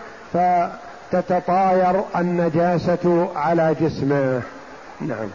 [1.13, 4.43] فتتطاير النجاسة على جسمه.
[5.01, 5.29] نعم.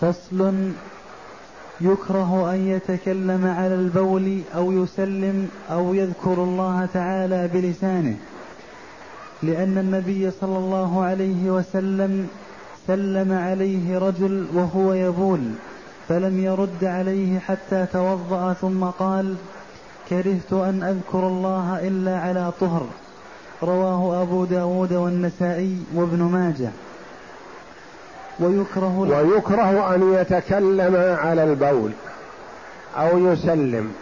[0.00, 0.72] فصل
[1.80, 8.16] يكره أن يتكلم على البول أو يسلم أو يذكر الله تعالى بلسانه
[9.42, 12.28] لأن النبي صلى الله عليه وسلم
[12.86, 15.40] سلم عليه رجل وهو يبول
[16.08, 19.34] فلم يرد عليه حتى توضأ ثم قال
[20.08, 22.86] كرهت أن أذكر الله إلا على طهر.
[23.62, 26.70] رواه أبو داود والنسائي وابن ماجه.
[28.40, 31.90] ويكره ويكره أن يتكلم على البول
[32.96, 33.92] أو يسلم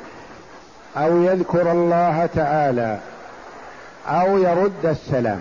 [0.96, 2.98] أو يذكر الله تعالى
[4.06, 5.40] أو يرد السلام.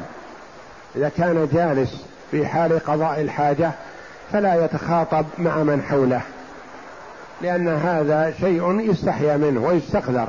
[0.96, 3.72] إذا كان جالس في حال قضاء الحاجة
[4.32, 6.22] فلا يتخاطب مع من حوله
[7.42, 10.28] لأن هذا شيء يستحيا منه ويستقذر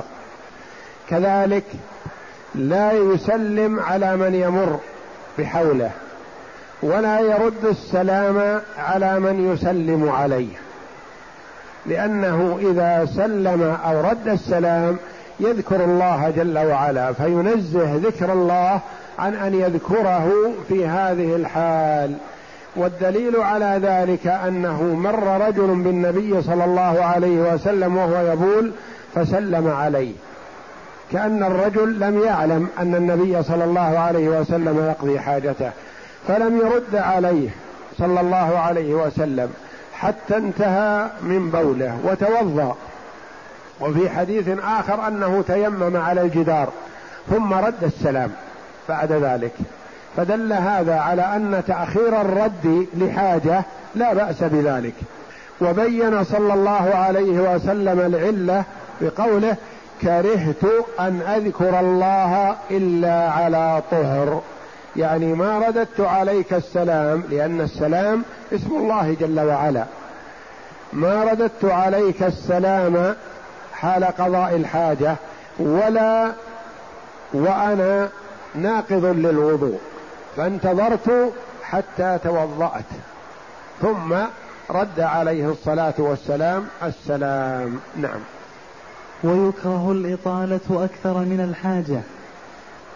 [1.09, 1.63] كذلك
[2.55, 4.79] لا يسلم على من يمر
[5.39, 5.91] بحوله
[6.83, 10.53] ولا يرد السلام على من يسلم عليه.
[11.85, 14.97] لأنه إذا سلم أو رد السلام
[15.39, 18.79] يذكر الله جل وعلا فينزه ذكر الله
[19.19, 20.31] عن أن يذكره
[20.67, 22.15] في هذه الحال.
[22.75, 28.71] والدليل على ذلك أنه مر رجل بالنبي صلى الله عليه وسلم وهو يبول
[29.15, 30.13] فسلم عليه.
[31.11, 35.71] كأن الرجل لم يعلم أن النبي صلى الله عليه وسلم يقضي حاجته
[36.27, 37.49] فلم يرد عليه
[37.97, 39.53] صلى الله عليه وسلم
[39.93, 42.75] حتى انتهى من بوله وتوضأ.
[43.81, 46.69] وفي حديث آخر أنه تيمم على الجدار
[47.29, 48.31] ثم رد السلام
[48.89, 49.53] بعد ذلك.
[50.17, 53.63] فدل هذا على أن تأخير الرد لحاجة
[53.95, 54.93] لا بأس بذلك.
[55.61, 58.63] وبين صلى الله عليه وسلم العلة
[59.01, 59.55] بقوله
[60.01, 60.63] كرهت
[60.99, 64.41] أن أذكر الله إلا على طهر.
[64.95, 69.85] يعني ما رددت عليك السلام لأن السلام اسم الله جل وعلا.
[70.93, 73.15] ما رددت عليك السلام
[73.73, 75.15] حال قضاء الحاجة
[75.59, 76.31] ولا
[77.33, 78.09] وأنا
[78.55, 79.79] ناقض للوضوء
[80.37, 81.33] فانتظرت
[81.63, 82.89] حتى توضأت.
[83.81, 84.15] ثم
[84.69, 87.79] رد عليه الصلاة والسلام السلام.
[87.95, 88.19] نعم.
[89.23, 92.01] ويكره الإطالة أكثر من الحاجة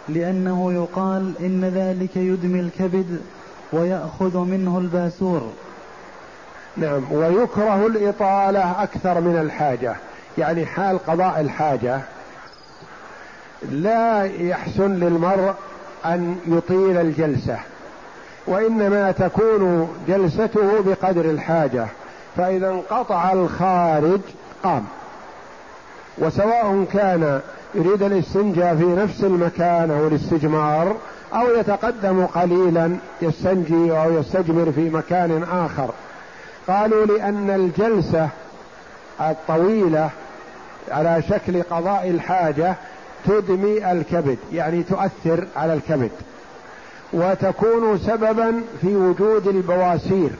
[0.08, 3.20] لأنه يقال إن ذلك يدمي الكبد
[3.72, 5.52] ويأخذ منه الباسور.
[6.76, 9.96] نعم ويكره الإطالة أكثر من الحاجة
[10.38, 12.00] يعني حال قضاء الحاجة.
[13.70, 15.54] لا يحسن للمرء
[16.04, 17.58] أن يطيل الجلسة
[18.46, 21.86] وإنما تكون جلسته بقدر الحاجة
[22.36, 24.20] فإذا انقطع الخارج
[24.62, 24.84] قام.
[26.18, 27.40] وسواء كان
[27.74, 30.96] يريد الاستنجاء في نفس المكان أو الاستجمار
[31.34, 35.90] أو يتقدم قليلا يستنجي أو يستجمر في مكان آخر.
[36.68, 38.28] قالوا لأن الجلسة
[39.20, 40.10] الطويلة
[40.90, 42.74] على شكل قضاء الحاجة
[43.26, 46.10] تدمي الكبد يعني تؤثر على الكبد.
[47.12, 50.30] وتكون سببا في وجود البواسير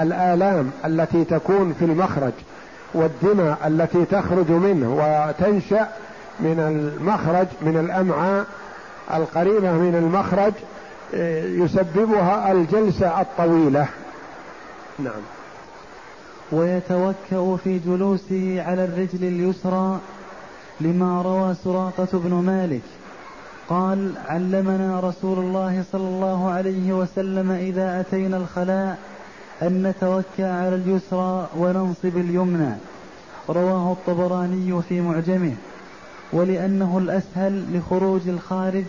[0.00, 2.32] الآلام التي تكون في المخرج.
[2.94, 5.88] والدماء التي تخرج منه وتنشأ
[6.40, 8.46] من المخرج من الأمعاء
[9.14, 10.52] القريبة من المخرج
[11.62, 13.86] يسببها الجلسة الطويلة.
[14.98, 15.22] نعم.
[16.52, 19.98] ويتوكأ في جلوسه على الرجل اليسرى
[20.80, 22.82] لما روى سراقة بن مالك.
[23.68, 28.98] قال علمنا رسول الله صلى الله عليه وسلم إذا أتينا الخلاء
[29.62, 32.74] أن نتوكى على اليسرى وننصب اليمنى.
[33.48, 35.54] رواه الطبراني في معجمه.
[36.32, 38.84] ولأنه الأسهل لخروج الخارج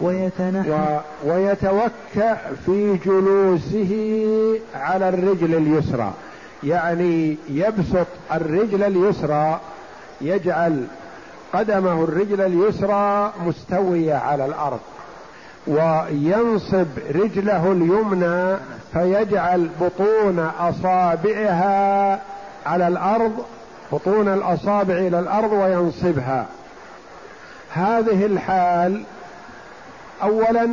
[0.00, 0.70] ويتنحى.
[0.70, 1.30] و...
[1.30, 3.92] ويتوكأ في جلوسه
[4.74, 6.12] على الرجل اليسرى.
[6.64, 9.60] يعني يبسط الرجل اليسرى
[10.20, 10.84] يجعل
[11.52, 14.80] قدمه الرجل اليسرى مستوية على الأرض.
[15.68, 18.56] وينصب رجله اليمنى
[18.92, 22.20] فيجعل بطون أصابعها
[22.66, 23.32] على الأرض
[23.92, 26.46] بطون الأصابع إلى الأرض وينصبها.
[27.72, 29.02] هذه الحال
[30.22, 30.68] اولا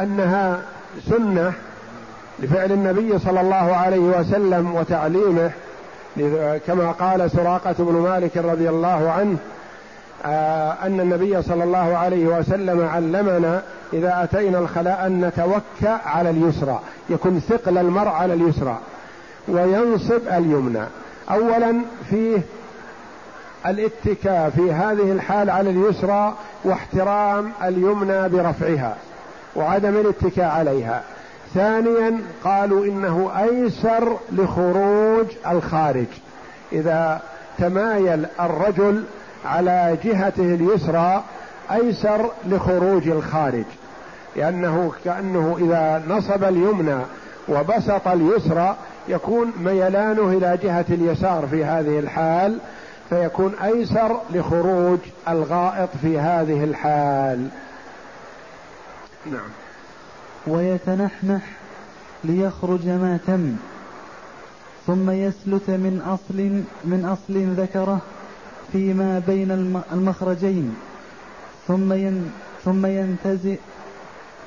[0.00, 0.62] أنها
[1.10, 1.52] سنة
[2.38, 5.50] لفعل النبي صلى الله عليه وسلم وتعليمه
[6.66, 9.36] كما قال سراقة بن مالك رضي الله عنه
[10.82, 13.62] أن النبي صلى الله عليه وسلم علمنا
[13.92, 18.78] إذا أتينا الخلاء أن نتوكأ على اليسرى يكون ثقل المرء على اليسرى
[19.48, 20.84] وينصب اليمنى.
[21.30, 21.74] أولا
[22.10, 22.38] فيه
[23.66, 28.96] الاتكاء في هذه الحال على اليسرى واحترام اليمنى برفعها
[29.56, 31.02] وعدم الاتكاء عليها.
[31.54, 36.06] ثانيا قالوا إنه أيسر لخروج الخارج.
[36.72, 37.20] إذا
[37.58, 39.04] تمايل الرجل
[39.44, 41.24] على جهته اليسرى
[41.72, 43.64] أيسر لخروج الخارج.
[44.36, 46.98] لأنه كأنه إذا نصب اليمنى
[47.48, 48.76] وبسط اليسرى
[49.08, 52.58] يكون ميلانه إلى جهة اليسار في هذه الحال
[53.10, 57.48] فيكون أيسر لخروج الغائط في هذه الحال.
[59.26, 59.50] نعم.
[60.46, 61.42] ويتنحنح
[62.24, 63.56] ليخرج ما تم
[64.86, 68.00] ثم يسلت من أصل من أصل ذكره
[68.72, 70.76] فيما بين المخرجين.
[71.68, 72.32] ثم ين
[72.64, 73.54] ثم ينتزع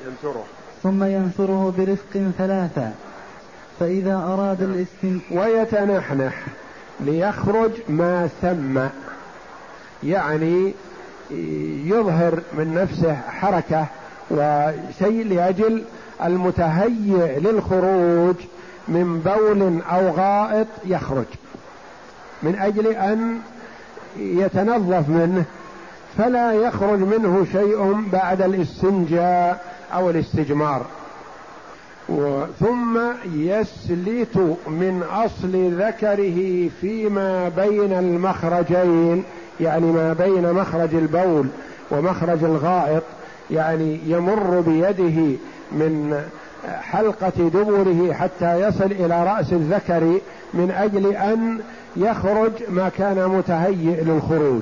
[0.06, 0.44] ينثره.
[0.84, 2.94] ثم ينثره برفق ثلاثا
[3.80, 4.72] فإذا أراد نعم.
[4.72, 6.44] الاستن ويتنحنح
[7.00, 8.80] ليخرج ما ثم.
[10.04, 10.74] يعني
[11.86, 13.86] يظهر من نفسه حركة
[14.32, 15.84] وشيء لأجل
[16.24, 18.36] المتهيئ للخروج
[18.88, 21.26] من بول أو غائط يخرج.
[22.44, 23.40] من أجل أن
[24.20, 25.44] يتنظف منه
[26.18, 30.86] فلا يخرج منه شيء بعد الاستنجاء أو الاستجمار.
[32.60, 33.00] ثم
[33.34, 39.24] يسلت من أصل ذكره فيما بين المخرجين
[39.60, 41.48] يعني ما بين مخرج البول
[41.92, 43.04] ومخرج الغائط
[43.52, 45.38] يعني يمر بيده
[45.72, 46.24] من
[46.82, 50.20] حلقة دبره حتى يصل إلى رأس الذكر
[50.54, 51.60] من أجل أن
[51.96, 54.62] يخرج ما كان متهيئ للخروج.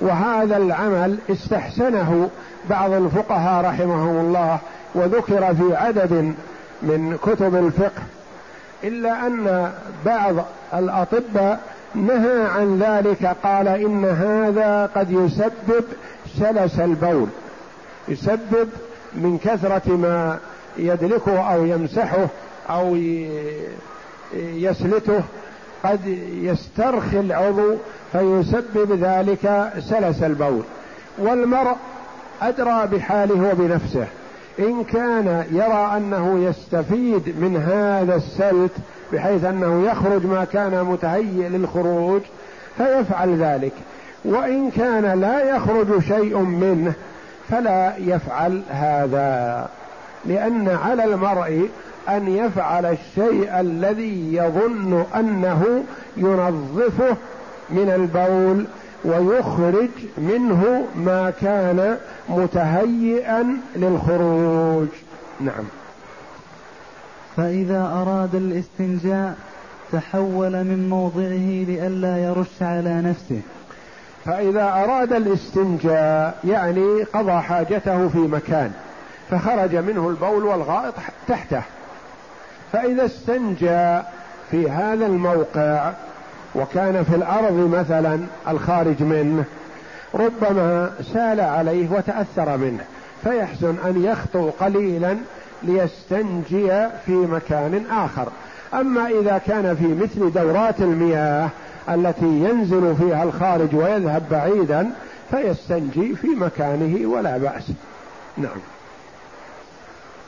[0.00, 2.30] وهذا العمل استحسنه
[2.70, 4.58] بعض الفقهاء رحمهم الله
[4.94, 6.34] وذكر في عدد
[6.82, 8.02] من كتب الفقه
[8.84, 9.72] إلا أن
[10.06, 10.34] بعض
[10.74, 11.60] الأطباء
[11.94, 15.84] نهى عن ذلك قال إن هذا قد يسبب
[16.38, 17.28] سلس البول
[18.08, 18.68] يسبب
[19.14, 20.38] من كثرة ما
[20.78, 22.26] يدلكه أو يمسحه
[22.70, 22.96] أو
[24.34, 25.22] يسلته
[25.84, 26.00] قد
[26.42, 27.74] يسترخي العضو
[28.12, 30.62] فيسبب ذلك سلس البول.
[31.18, 31.76] والمرء
[32.42, 34.06] أدرى بحاله وبنفسه.
[34.58, 38.72] إن كان يرى أنه يستفيد من هذا السلت
[39.12, 42.20] بحيث أنه يخرج ما كان متهيئ للخروج
[42.76, 43.72] فيفعل ذلك.
[44.24, 46.92] وإن كان لا يخرج شيء منه
[47.48, 49.68] فلا يفعل هذا.
[50.24, 51.68] لأن على المرء
[52.08, 55.84] أن يفعل الشيء الذي يظن أنه
[56.16, 57.16] ينظفه
[57.70, 58.64] من البول
[59.04, 59.88] ويخرج
[60.18, 61.96] منه ما كان
[62.28, 64.88] متهيئا للخروج.
[65.40, 65.64] نعم.
[67.36, 69.36] فإذا أراد الاستنجاء
[69.92, 73.40] تحول من موضعه لئلا يرش على نفسه.
[74.24, 78.72] فإذا أراد الاستنجاء يعني قضى حاجته في مكان
[79.30, 80.94] فخرج منه البول والغائط
[81.28, 81.62] تحته.
[82.72, 84.00] فإذا استنجى
[84.50, 85.92] في هذا الموقع
[86.54, 89.44] وكان في الأرض مثلا الخارج منه
[90.14, 92.84] ربما سال عليه وتأثر منه
[93.24, 95.16] فيحسن أن يخطو قليلا
[95.62, 98.28] ليستنجي في مكان آخر.
[98.74, 101.48] أما إذا كان في مثل دورات المياه
[101.88, 104.90] التي ينزل فيها الخارج ويذهب بعيدا
[105.30, 107.72] فيستنجي في مكانه ولا بأس.
[108.36, 108.60] نعم.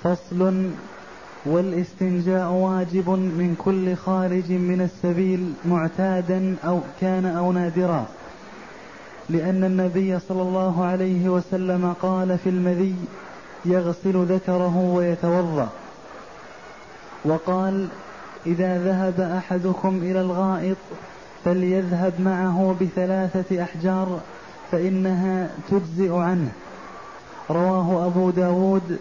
[0.04, 0.70] فصل
[1.46, 8.06] والاستنجاء واجب من كل خارج من السبيل معتادا أو كان أو نادرا.
[9.30, 12.94] لأن النبي صلى الله عليه وسلم قال في المذي
[13.64, 15.68] يغسل ذكره ويتوضأ.
[17.24, 17.88] وقال
[18.46, 20.76] إذا ذهب أحدكم إلى الغائط
[21.44, 24.20] فليذهب معه بثلاثة أحجار
[24.70, 26.52] فإنها تجزئ عنه.
[27.50, 28.98] رواه أبو داود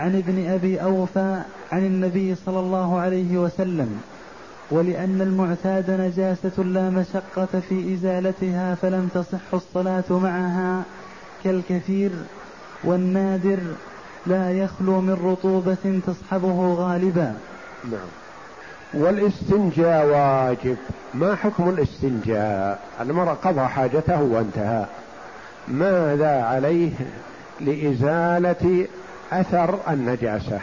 [0.00, 1.42] عن ابن أبي أوفى
[1.72, 4.00] عن النبي صلى الله عليه وسلم
[4.70, 10.82] ولأن المعتاد نجاسة لا مشقة في إزالتها فلم تصح الصلاة معها
[11.44, 12.10] كالكثير
[12.84, 13.58] والنادر
[14.26, 17.34] لا يخلو من رطوبة تصحبه غالبا.
[17.84, 18.10] نعم.
[18.94, 20.76] والاستنجاء واجب.
[21.14, 24.86] ما حكم الاستنجاء؟ المرء قضى حاجته وانتهى.
[25.68, 26.90] ماذا عليه
[27.60, 28.86] لإزالة
[29.32, 30.60] أثر النجاسة.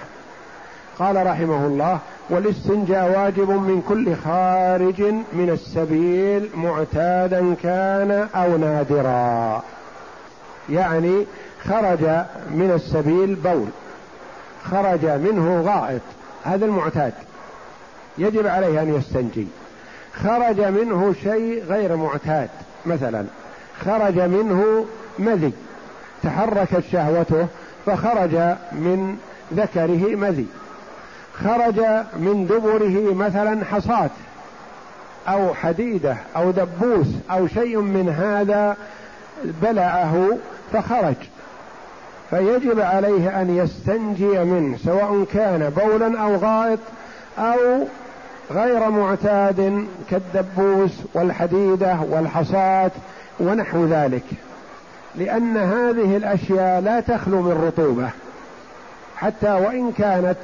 [0.99, 1.99] قال رحمه الله
[2.29, 5.01] والإستنجاء واجب من كل خارج
[5.33, 9.63] من السبيل معتادا كان أو نادرا.
[10.69, 11.25] يعني
[11.63, 12.01] خرج
[12.51, 13.67] من السبيل بول
[14.71, 16.01] خرج منه غائط
[16.43, 17.13] هذا المعتاد.
[18.17, 19.47] يجب عليه أن يستنجي.
[20.23, 22.49] خرج منه شيء غير معتاد
[22.85, 23.25] مثلا
[23.85, 24.85] خرج منه
[25.19, 25.53] مذي
[26.23, 27.47] تحركت شهوته
[27.87, 28.35] فخرج
[28.71, 29.17] من
[29.53, 30.47] ذكره مذي.
[31.33, 31.79] خرج
[32.13, 34.09] من دبره مثلا حصاة
[35.27, 38.77] أو حديدة أو دبوس أو شيء من هذا
[39.61, 40.37] بلعه
[40.73, 41.15] فخرج.
[42.29, 46.79] فيجب عليه أن يستنجي منه سواء كان بولا أو غائط
[47.37, 47.87] أو
[48.51, 52.91] غير معتاد كالدبوس والحديدة والحصاه
[53.39, 54.23] ونحو ذلك.
[55.17, 58.09] لأن هذه الأشياء لا تخلو من رطوبة.
[59.17, 60.37] حتى وإن كانت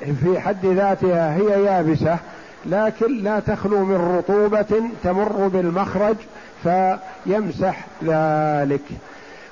[0.00, 2.18] في حد ذاتها هي يابسة
[2.66, 6.16] لكن لا تخلو من رطوبة تمر بالمخرج
[6.62, 8.82] فيمسح ذلك.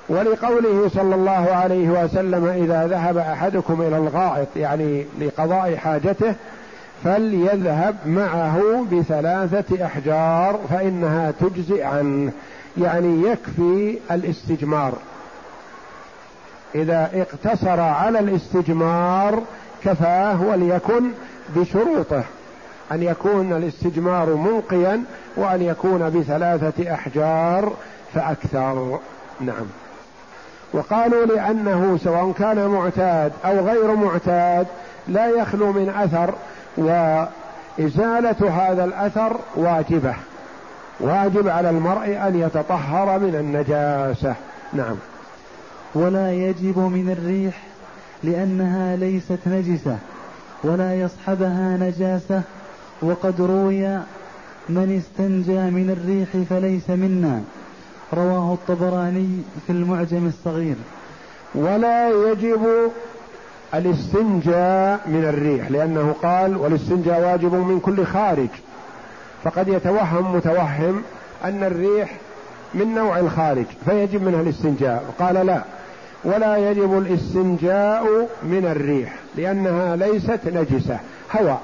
[0.09, 6.33] ولقوله صلى الله عليه وسلم إذا ذهب أحدكم إلى الغائط يعني لقضاء حاجته
[7.03, 12.31] فليذهب معه بثلاثة أحجار فإنها تجزئ عنه.
[12.77, 14.93] يعني يكفي الاستجمار.
[16.75, 19.41] إذا اقتصر على الاستجمار
[19.83, 21.11] كفاه وليكن
[21.55, 22.23] بشروطه
[22.91, 25.03] أن يكون الاستجمار منقيا
[25.35, 27.73] وأن يكون بثلاثة أحجار
[28.13, 28.99] فأكثر.
[29.41, 29.65] نعم.
[30.73, 34.67] وقالوا لأنه سواء كان معتاد أو غير معتاد
[35.07, 36.33] لا يخلو من أثر
[36.77, 40.15] وإزالة هذا الأثر واجبة.
[40.99, 44.35] واجب على المرء أن يتطهر من النجاسة.
[44.73, 44.95] نعم.
[45.95, 47.63] ولا يجب من الريح
[48.23, 49.97] لأنها ليست نجسة
[50.63, 52.41] ولا يصحبها نجاسة
[53.01, 53.99] وقد روي
[54.69, 57.41] من استنجى من الريح فليس منا.
[58.13, 60.75] رواه الطبراني في المعجم الصغير.
[61.55, 62.91] ولا يجب
[63.73, 68.49] الاستنجاء من الريح لأنه قال والاستنجاء واجب من كل خارج.
[69.45, 71.03] فقد يتوهم متوهم
[71.43, 72.11] أن الريح
[72.73, 75.13] من نوع الخارج فيجب منها الاستنجاء.
[75.19, 75.61] قال لا
[76.23, 80.99] ولا يجب الاستنجاء من الريح لأنها ليست نجسة
[81.31, 81.61] هواء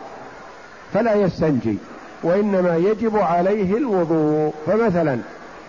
[0.94, 1.78] فلا يستنجي
[2.24, 4.54] وإنما يجب عليه الوضوء.
[4.66, 5.18] فمثلا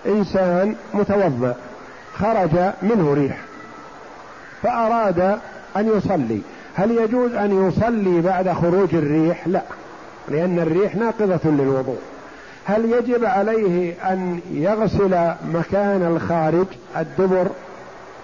[0.06, 1.56] إنسان متوضأ
[2.14, 3.38] خرج منه ريح
[4.62, 5.38] فأراد
[5.76, 6.40] أن يصلي.
[6.74, 9.62] هل يجوز أن يصلي بعد خروج الريح؟ لا.
[10.28, 11.98] لأن الريح ناقضة للوضوء.
[12.64, 16.66] هل يجب عليه أن يغسل مكان الخارج
[16.96, 17.46] الدبر؟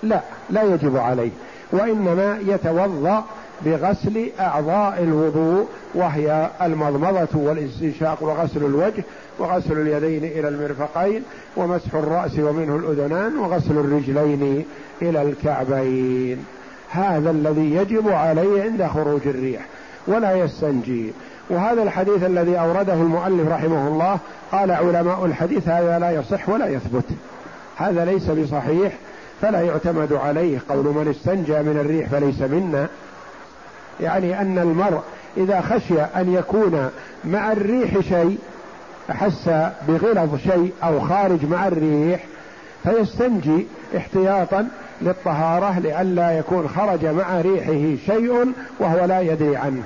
[0.03, 0.21] لا
[0.51, 1.31] لا يجب عليه
[1.73, 3.25] وإنما يتوضأ
[3.65, 9.05] بغسل أعضاء الوضوء وهي المضمضة والاستنشاق وغسل الوجه
[9.39, 11.23] وغسل اليدين إلى المرفقين
[11.57, 14.65] ومسح الرأس ومنه الأذنان وغسل الرجلين
[15.03, 16.45] إلى الكعبين.
[16.91, 19.67] هذا الذي يجب عليه عند خروج الريح
[20.07, 21.13] ولا يستنجي.
[21.51, 24.19] وهذا الحديث الذي أورده المؤلف رحمه الله
[24.53, 27.05] قال علماء الحديث هذا لا يصح ولا يثبت.
[27.77, 28.93] هذا ليس بصحيح
[29.43, 30.59] فلا يعتمد عليه.
[30.69, 32.89] قول من استنجى من الريح فليس منا.
[34.01, 35.01] يعني أن المرء
[35.37, 36.91] إذا خشي أن يكون
[37.25, 38.39] مع الريح شيء
[39.11, 39.51] أحس
[39.89, 42.25] بغلظ شيء أو خارج مع الريح
[42.83, 44.69] فيستنجي احتياطا
[45.03, 49.83] للطهارة لئلا يكون خرج مع ريحه شيء وهو لا يدري عنه.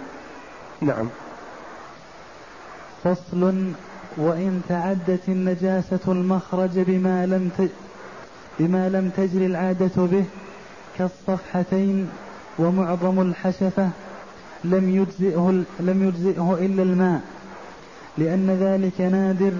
[0.81, 1.09] نعم.
[3.05, 3.55] فصل
[4.17, 7.69] وإن تعدت النجاسة المخرج بما لم ت...
[8.59, 10.25] بما لم تجري العادة به
[10.99, 12.09] كالصفحتين
[12.59, 13.89] ومعظم الحشفة
[14.65, 17.21] لم يجزئه لم يجزئه إلا الماء
[18.19, 19.53] لأن ذلك نادر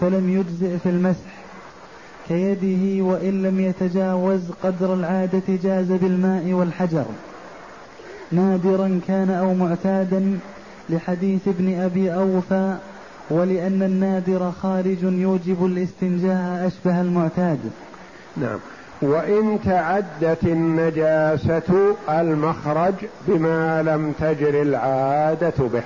[0.00, 1.34] فلم يجزئ في المسح
[2.28, 7.04] كيده وإن لم يتجاوز قدر العادة جاز بالماء والحجر.
[8.32, 10.38] نادرا كان أو معتادا
[10.90, 12.76] لحديث ابن أبي أوفى
[13.30, 17.58] ولأن النادر خارج يوجب الاستنجاء أشبه المعتاد.
[18.36, 18.58] نعم.
[19.02, 22.94] وإن تعدت النجاسة المخرج
[23.28, 25.82] بما لم تجر العادة به.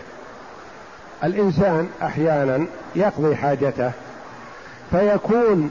[1.24, 3.90] الإنسان أحيانا يقضي حاجته
[4.90, 5.70] فيكون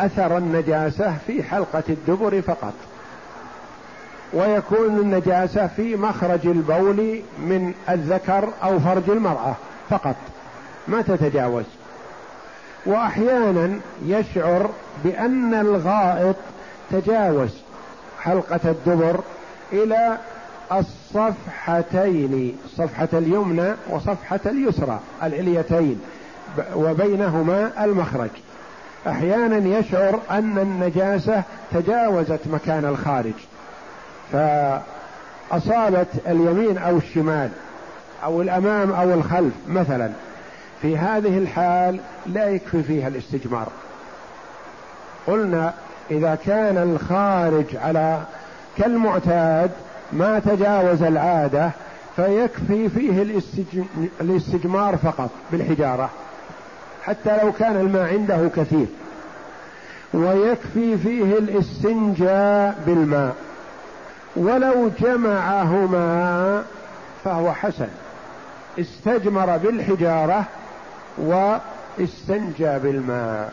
[0.00, 2.74] أثر النجاسة في حلقة الدبر فقط.
[4.34, 9.54] ويكون النجاسة في مخرج البول من الذكر أو فرج المرأة
[9.90, 10.16] فقط.
[10.88, 11.64] ما تتجاوز.
[12.86, 14.70] وأحيانا يشعر
[15.04, 16.36] بأن الغائط
[16.90, 17.50] تجاوز
[18.20, 19.20] حلقة الدبر
[19.72, 20.18] إلى
[20.72, 26.00] الصفحتين صفحة اليمنى وصفحة اليسرى العليتين
[26.74, 28.30] وبينهما المخرج.
[29.06, 33.32] أحيانا يشعر أن النجاسة تجاوزت مكان الخارج.
[34.32, 37.50] فأصابت اليمين أو الشمال
[38.24, 40.10] أو الأمام أو الخلف مثلا.
[40.82, 43.68] في هذه الحال لا يكفي فيها الاستجمار.
[45.26, 45.72] قلنا
[46.10, 48.20] إذا كان الخارج على
[48.78, 49.70] كالمعتاد
[50.12, 51.70] ما تجاوز العادة
[52.16, 53.22] فيكفي فيه
[54.20, 56.10] الاستجمار فقط بالحجارة
[57.02, 58.86] حتى لو كان الماء عنده كثير.
[60.14, 63.34] ويكفي فيه الاستنجاء بالماء.
[64.36, 66.62] ولو جمعهما
[67.24, 67.88] فهو حسن.
[68.78, 70.44] استجمر بالحجارة
[71.18, 73.52] واستنجى بالماء.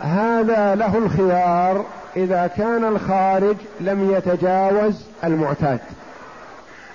[0.00, 1.84] هذا له الخيار
[2.16, 5.80] إذا كان الخارج لم يتجاوز المعتاد.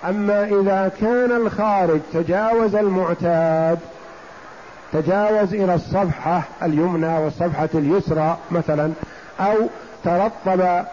[0.10, 3.80] أما إذا كان الخارج تجاوز المعتاد
[4.94, 8.92] تجاوز إلى الصفحة اليمنى والصفحة اليسرى مثلا
[9.40, 9.56] أو
[10.04, 10.86] ترطب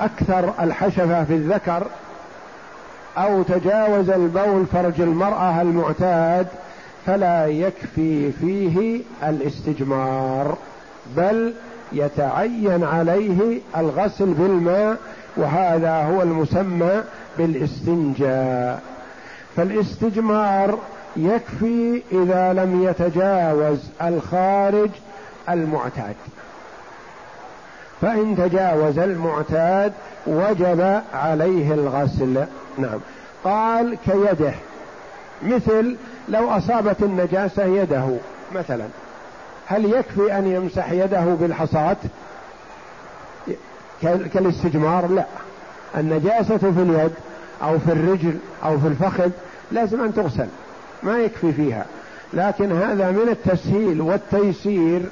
[0.00, 1.86] أكثر الحشفة في الذكر
[3.18, 6.46] أو تجاوز البول فرج المرأة المعتاد
[7.06, 10.56] فلا يكفي فيه الاستجمار
[11.16, 11.54] بل
[11.92, 14.96] يتعين عليه الغسل بالماء
[15.36, 17.02] وهذا هو المسمى
[17.38, 18.82] بالاستنجاء.
[19.56, 20.78] فالاستجمار
[21.16, 24.90] يكفي إذا لم يتجاوز الخارج
[25.48, 26.14] المعتاد.
[28.00, 29.92] فإن تجاوز المعتاد
[30.26, 32.44] وجب عليه الغسل.
[32.78, 32.98] نعم.
[33.44, 34.52] قال كيده.
[35.42, 35.96] مثل
[36.28, 38.16] لو أصابت النجاسة يده
[38.54, 38.84] مثلا.
[39.66, 41.96] هل يكفي أن يمسح يده بالحصاة؟
[44.02, 45.24] كالاستجمار لا.
[45.96, 47.12] النجاسة في اليد
[47.62, 49.30] أو في الرجل أو في الفخذ
[49.72, 50.46] لازم أن تغسل.
[51.02, 51.86] ما يكفي فيها.
[52.32, 55.02] لكن هذا من التسهيل والتيسير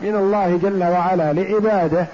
[0.00, 2.06] من الله جل وعلا لعباده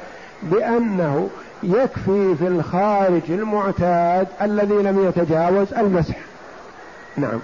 [0.50, 1.28] بأنه
[1.62, 6.16] يكفي في الخارج المعتاد الذي لم يتجاوز المسح.
[7.16, 7.38] نعم.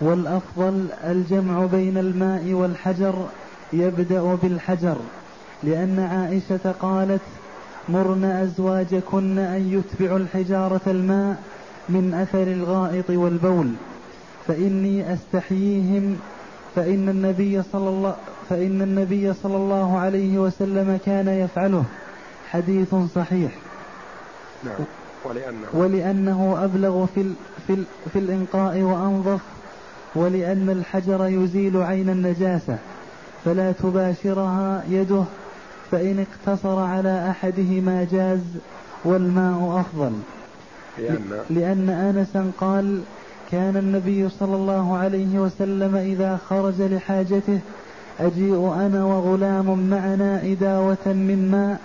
[0.00, 3.14] والأفضل الجمع بين الماء والحجر
[3.72, 4.96] يبدأ بالحجر
[5.62, 7.20] لأن عائشة قالت
[7.88, 11.36] مرن أزواجكن أن يتبعوا الحجارة الماء
[11.88, 13.70] من أثر الغائط والبول
[14.48, 16.18] فإني أستحييهم
[16.76, 18.14] فإن النبي صلى الله
[18.50, 21.84] فإن النبي صلى الله عليه وسلم كان يفعله.
[22.50, 23.50] حديث صحيح.
[24.64, 24.74] نعم.
[25.24, 27.32] ولأنه ولأنه أبلغ في ال
[27.66, 29.40] في ال في الإنقاء وأنظف
[30.14, 32.78] ولأن الحجر يزيل عين النجاسة
[33.44, 35.24] فلا تباشرها يده
[35.90, 38.40] فإن اقتصر على أحدهما جاز
[39.04, 40.12] والماء أفضل.
[40.98, 43.00] لأن, لأن أنسا قال
[43.50, 47.58] كان النبي صلى الله عليه وسلم إذا خرج لحاجته
[48.20, 51.80] أجيء أنا وغلام معنا إداوة من ماء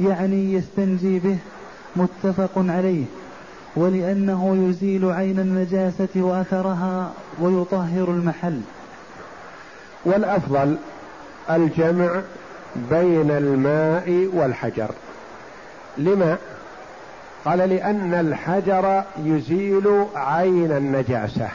[0.00, 1.36] يعني يستنجي به
[1.96, 3.04] متفق عليه
[3.76, 8.60] ولأنه يزيل عين النجاسة وأثرها ويطهر المحل.
[10.04, 10.76] والأفضل
[11.50, 12.20] الجمع
[12.90, 14.90] بين الماء والحجر.
[15.98, 16.36] لما؟
[17.44, 21.48] قال لأن الحجر يزيل عين النجاسة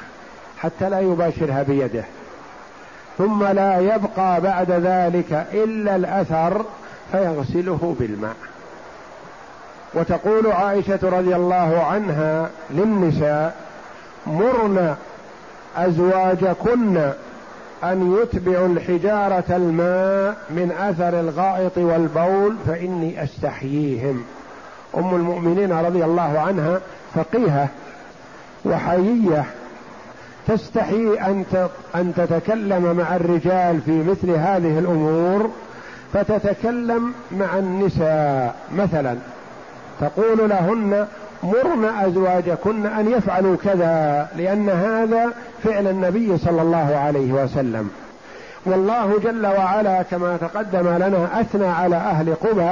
[0.60, 2.04] حتى لا يباشرها بيده
[3.18, 6.66] ثم لا يبقى بعد ذلك إلا الأثر
[7.12, 8.36] فيغسله بالماء.
[9.94, 13.56] وتقول عائشة رضي الله عنها للنساء
[14.28, 14.96] مرن
[15.78, 17.12] أزواجكن
[17.84, 24.24] أن يتبعوا الحجارة الماء من أثر الغائط والبول فإني أستحييهم.
[24.98, 26.82] أم المؤمنين رضي الله عنها
[27.16, 27.68] فقيهة
[28.66, 29.46] وحيية
[30.48, 31.46] تستحي أن
[31.96, 35.50] أن تتكلم مع الرجال في مثل هذه الأمور
[36.14, 39.16] فتتكلم مع النساء مثلا
[40.02, 41.08] تقول لهن
[41.44, 45.30] مرن أزواجكن أن يفعلوا كذا لأن هذا
[45.64, 47.90] فعل النبي صلى الله عليه وسلم.
[48.66, 52.70] والله جل وعلا كما تقدم لنا أثنى على أهل قبى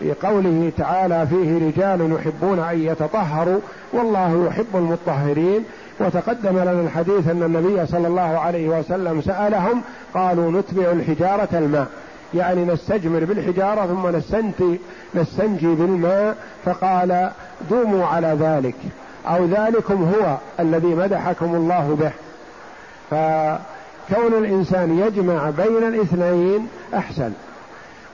[0.00, 3.60] في قوله تعالى فيه رجال يحبون أن يتطهروا
[3.92, 5.64] والله يحب المطهرين
[6.00, 9.82] وتقدم لنا الحديث أن النبي صلى الله عليه وسلم سألهم
[10.14, 11.86] قالوا نتبع الحجارة الماء
[12.34, 14.80] يعني نستجمر بالحجارة ثم نستنجي
[15.14, 17.30] نستنجي بالماء فقال
[17.70, 18.74] دوموا على ذلك
[19.26, 22.12] أو ذلكم هو الذي مدحكم الله به.
[23.10, 27.32] فكون الإنسان يجمع بين الاثنين أحسن.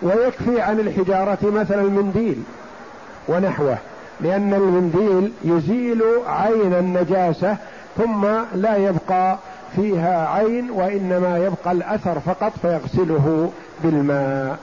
[0.03, 2.43] ويكفي عن الحجارة مثلا المنديل
[3.29, 3.79] ونحوه
[4.21, 7.57] لأن المنديل يزيل عين النجاسة
[7.97, 9.39] ثم لا يبقى
[9.77, 13.51] فيها عين وإنما يبقى الأثر فقط فيغسله.
[13.83, 14.59] بالماء.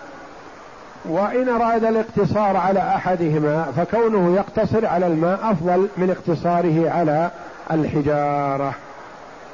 [1.06, 7.32] وإن أراد الاقتصار على أحدهما فكونه يقتصر على الماء أفضل من اقتصاره على
[7.72, 8.76] الحجارة.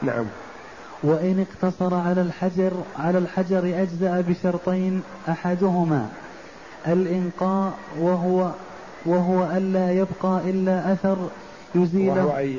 [0.02, 0.26] نعم.
[1.04, 6.10] وإن اقتصر على الحجر على الحجر أجزأ بشرطين أحدهما.
[6.88, 8.50] الإنقاء وهو
[9.06, 11.18] وهو ألا يبقى إلا أثر
[11.76, 12.26] يزيله.
[12.26, 12.58] وهو أي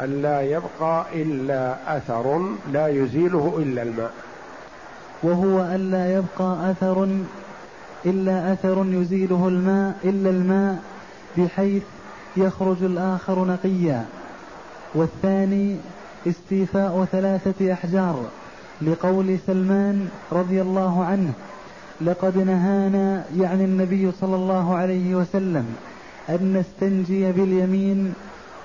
[0.00, 2.40] ألا يبقى إلا أثر
[2.72, 4.10] لا يزيله إلا الماء.
[5.22, 7.08] وهو ألا يبقى أثر
[8.06, 10.82] إلا أثر يزيله الماء إلا الماء
[11.38, 11.82] بحيث
[12.36, 14.06] يخرج الآخر نقيا.
[14.94, 15.76] والثاني
[16.26, 18.24] استيفاء ثلاثة أحجار
[18.82, 21.32] لقول سلمان رضي الله عنه
[22.00, 25.76] لقد نهانا يعني النبي صلى الله عليه وسلم
[26.28, 28.14] أن نستنجي باليمين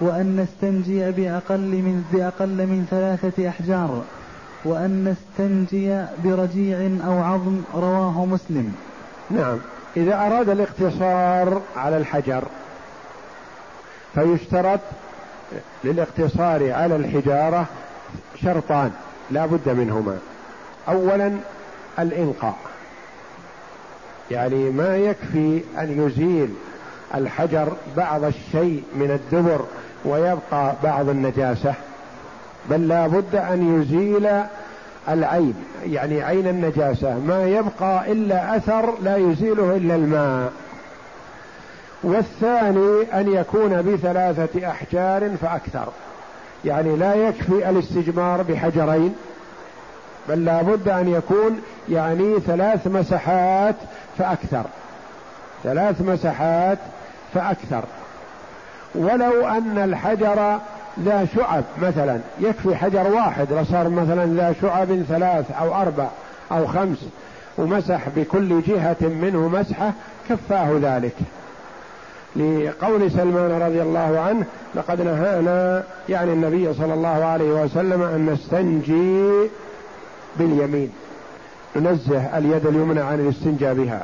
[0.01, 4.03] وأن نستنجي بأقل من بأقل من ثلاثة أحجار.
[4.65, 8.75] وأن نستنجي برجيع أو عظم رواه مسلم.
[9.29, 9.57] نعم.
[9.97, 12.43] إذا أراد الاقتصار على الحجر
[14.15, 14.79] فيشترط
[15.83, 17.65] للاقتصار على الحجارة
[18.41, 18.91] شرطان
[19.31, 20.17] لا بد منهما.
[20.87, 21.31] أولا
[21.99, 22.57] الإنقاء.
[24.31, 26.53] يعني ما يكفي أن يزيل
[27.15, 29.65] الحجر بعض الشيء من الدبر
[30.05, 31.73] ويبقى بعض النجاسة.
[32.69, 34.29] بل لا بد أن يزيل
[35.09, 35.53] العين
[35.85, 37.17] يعني عين النجاسة.
[37.19, 40.51] ما يبقى إلا أثر لا يزيله إلا الماء.
[42.03, 45.87] والثاني أن يكون بثلاثة أحجار فأكثر.
[46.65, 49.15] يعني لا يكفي الاستجمار بحجرين
[50.29, 53.75] بل لا بد أن يكون يعني ثلاث مسحات
[54.17, 54.63] فأكثر.
[55.63, 56.77] ثلاث مسحات
[57.33, 57.83] فأكثر.
[58.95, 60.59] ولو أن الحجر
[61.05, 62.19] ذا شعب مثلا.
[62.39, 66.07] يكفي حجر واحد لصار مثلا ذا شعب ثلاث أو أربع
[66.51, 66.97] أو خمس
[67.57, 69.93] ومسح بكل جهة منه مسحة
[70.29, 71.15] كفاه ذلك.
[72.35, 74.45] لقول سلمان رضي الله عنه
[74.75, 79.49] لقد نهانا يعني النبي صلى الله عليه وسلم أن نستنجي
[80.39, 80.91] باليمين
[81.75, 84.03] ننزه اليد اليمنى عن الاستنجاء بها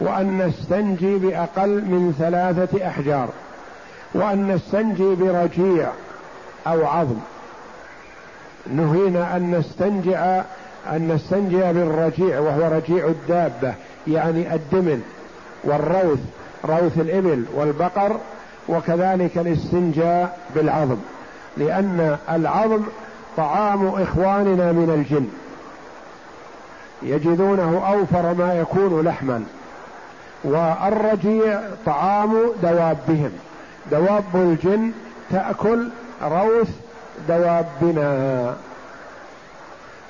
[0.00, 3.28] وأن نستنجي بأقل من ثلاثة أحجار.
[4.14, 5.90] وأن نستنجي برجيع
[6.66, 7.18] أو عظم.
[8.66, 10.42] نهينا أن نستنجع
[10.92, 13.74] أن نستنجي بالرجيع وهو رجيع الدابة
[14.06, 15.02] يعني الدمن
[15.64, 16.20] والروث
[16.64, 18.16] روث الإبل والبقر
[18.68, 20.98] وكذلك الاستنجاء بالعظم.
[21.56, 22.82] لأن العظم
[23.36, 25.28] طعام إخواننا من الجن.
[27.02, 29.44] يجدونه أوفر ما يكون لحما.
[30.44, 33.32] والرجيع طعام دوابهم.
[33.90, 34.92] دواب الجن
[35.30, 35.88] تأكل
[36.22, 36.70] روث
[37.28, 38.54] دوابنا.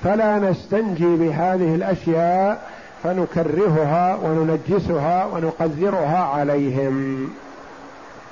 [0.03, 2.71] فلا نستنجي بهذه الأشياء
[3.03, 7.29] فنكرهها وننجسها ونقذرها عليهم.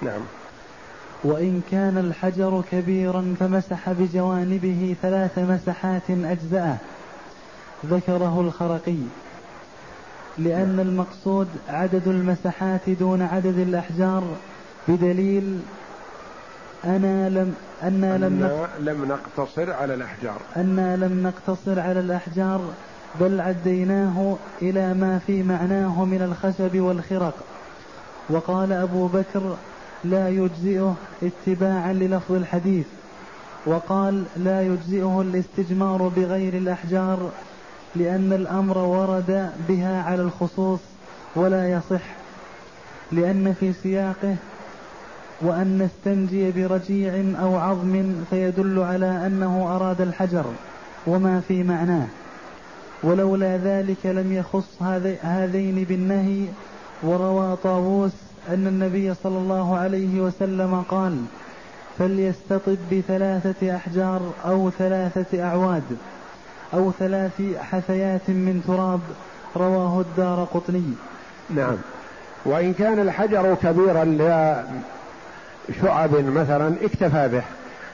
[0.02, 0.22] نعم.
[1.24, 6.78] وإن كان الحجر كبيرا فمسح بجوانبه ثلاث مسحات أجزأه.
[7.86, 9.04] ذكره الخرقي.
[10.38, 14.24] لأن المقصود عدد المسحات دون عدد الأحجار
[14.88, 15.60] بدليل
[16.86, 20.38] أنا لم أنا لم لم نقتصر على الأحجار.
[20.56, 22.62] أنا لم نقتصر على الأحجار
[23.20, 27.34] بل عديناه إلى ما في معناه من الخشب والخرق.
[28.30, 29.56] وقال أبو بكر
[30.04, 32.86] لا يجزئه اتباعا للفظ الحديث.
[33.66, 37.30] وقال لا يجزئه الاستجمار بغير الأحجار
[37.96, 40.80] لأن الأمر ورد بها على الخصوص
[41.36, 42.04] ولا يصح.
[43.12, 44.36] لأن في سياقه
[45.42, 50.46] وأن نستنجي برجيع أو عظم فيدل على أنه أراد الحجر
[51.08, 52.08] وما في معناه.
[53.04, 54.82] ولولا ذلك لم يخص
[55.22, 56.46] هذين بالنهي
[57.04, 58.12] وروى طاووس
[58.50, 61.18] أن النبي صلى الله عليه وسلم قال
[62.00, 65.84] فليستطب بثلاثة أحجار أو ثلاثة أعواد
[66.74, 69.00] أو ثلاث حثيات من تراب
[69.56, 70.94] رواه الدار قطني.
[71.50, 71.78] نعم.
[72.46, 74.04] وإن كان الحجر كبيرا
[75.70, 77.44] لشعب مثلا اكتفى به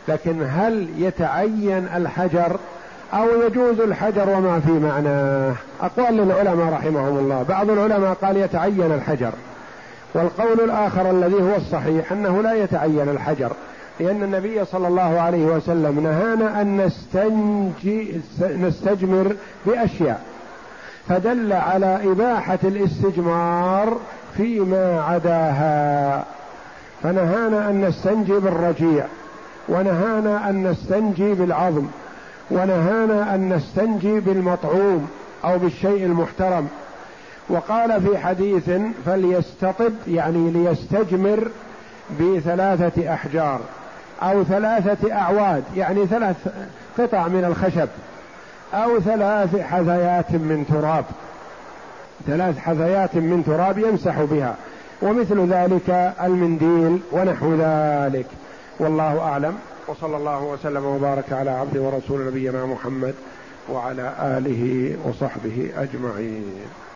[0.07, 2.57] لكن هل يتعين الحجر
[3.13, 7.45] أو يجوز الحجر وما في معناه أقوال للعلماء رحمهم الله.
[7.49, 9.31] بعض العلماء قال يتعين الحجر
[10.13, 13.51] والقول الآخر الذي هو الصحيح أنه لا يتعين الحجر
[13.99, 20.21] لأن النبي صلى الله عليه وسلم نهانا أن نستنجي نستجمر بأشياء
[21.09, 23.97] فدل على إباحة الاستجمار
[24.37, 26.23] فيما عداها.
[27.03, 29.05] فنهانا أن نستنجي بالرجيع
[29.69, 31.85] ونهانا أن نستنجي بالعظم
[32.51, 35.09] ونهانا أن نستنجي بالمطعوم
[35.45, 36.67] أو بالشيء المحترم.
[37.49, 38.69] وقال في حديث
[39.05, 41.47] فليستطب يعني ليستجمر
[42.19, 43.59] بثلاثة أحجار
[44.21, 46.35] أو ثلاثة أعواد يعني ثلاث
[46.97, 47.89] قطع من الخشب
[48.73, 51.05] أو ثلاث حذيات من تراب.
[52.27, 54.55] ثلاث حذيات من تراب يمسح بها.
[55.01, 58.25] ومثل ذلك المنديل ونحو ذلك.
[58.79, 59.57] والله أعلم.
[59.87, 63.13] وصلى الله وسلم وبارك على عبد ورسول نبينا محمد
[63.69, 66.86] وعلى آله وصحبه أجمعين.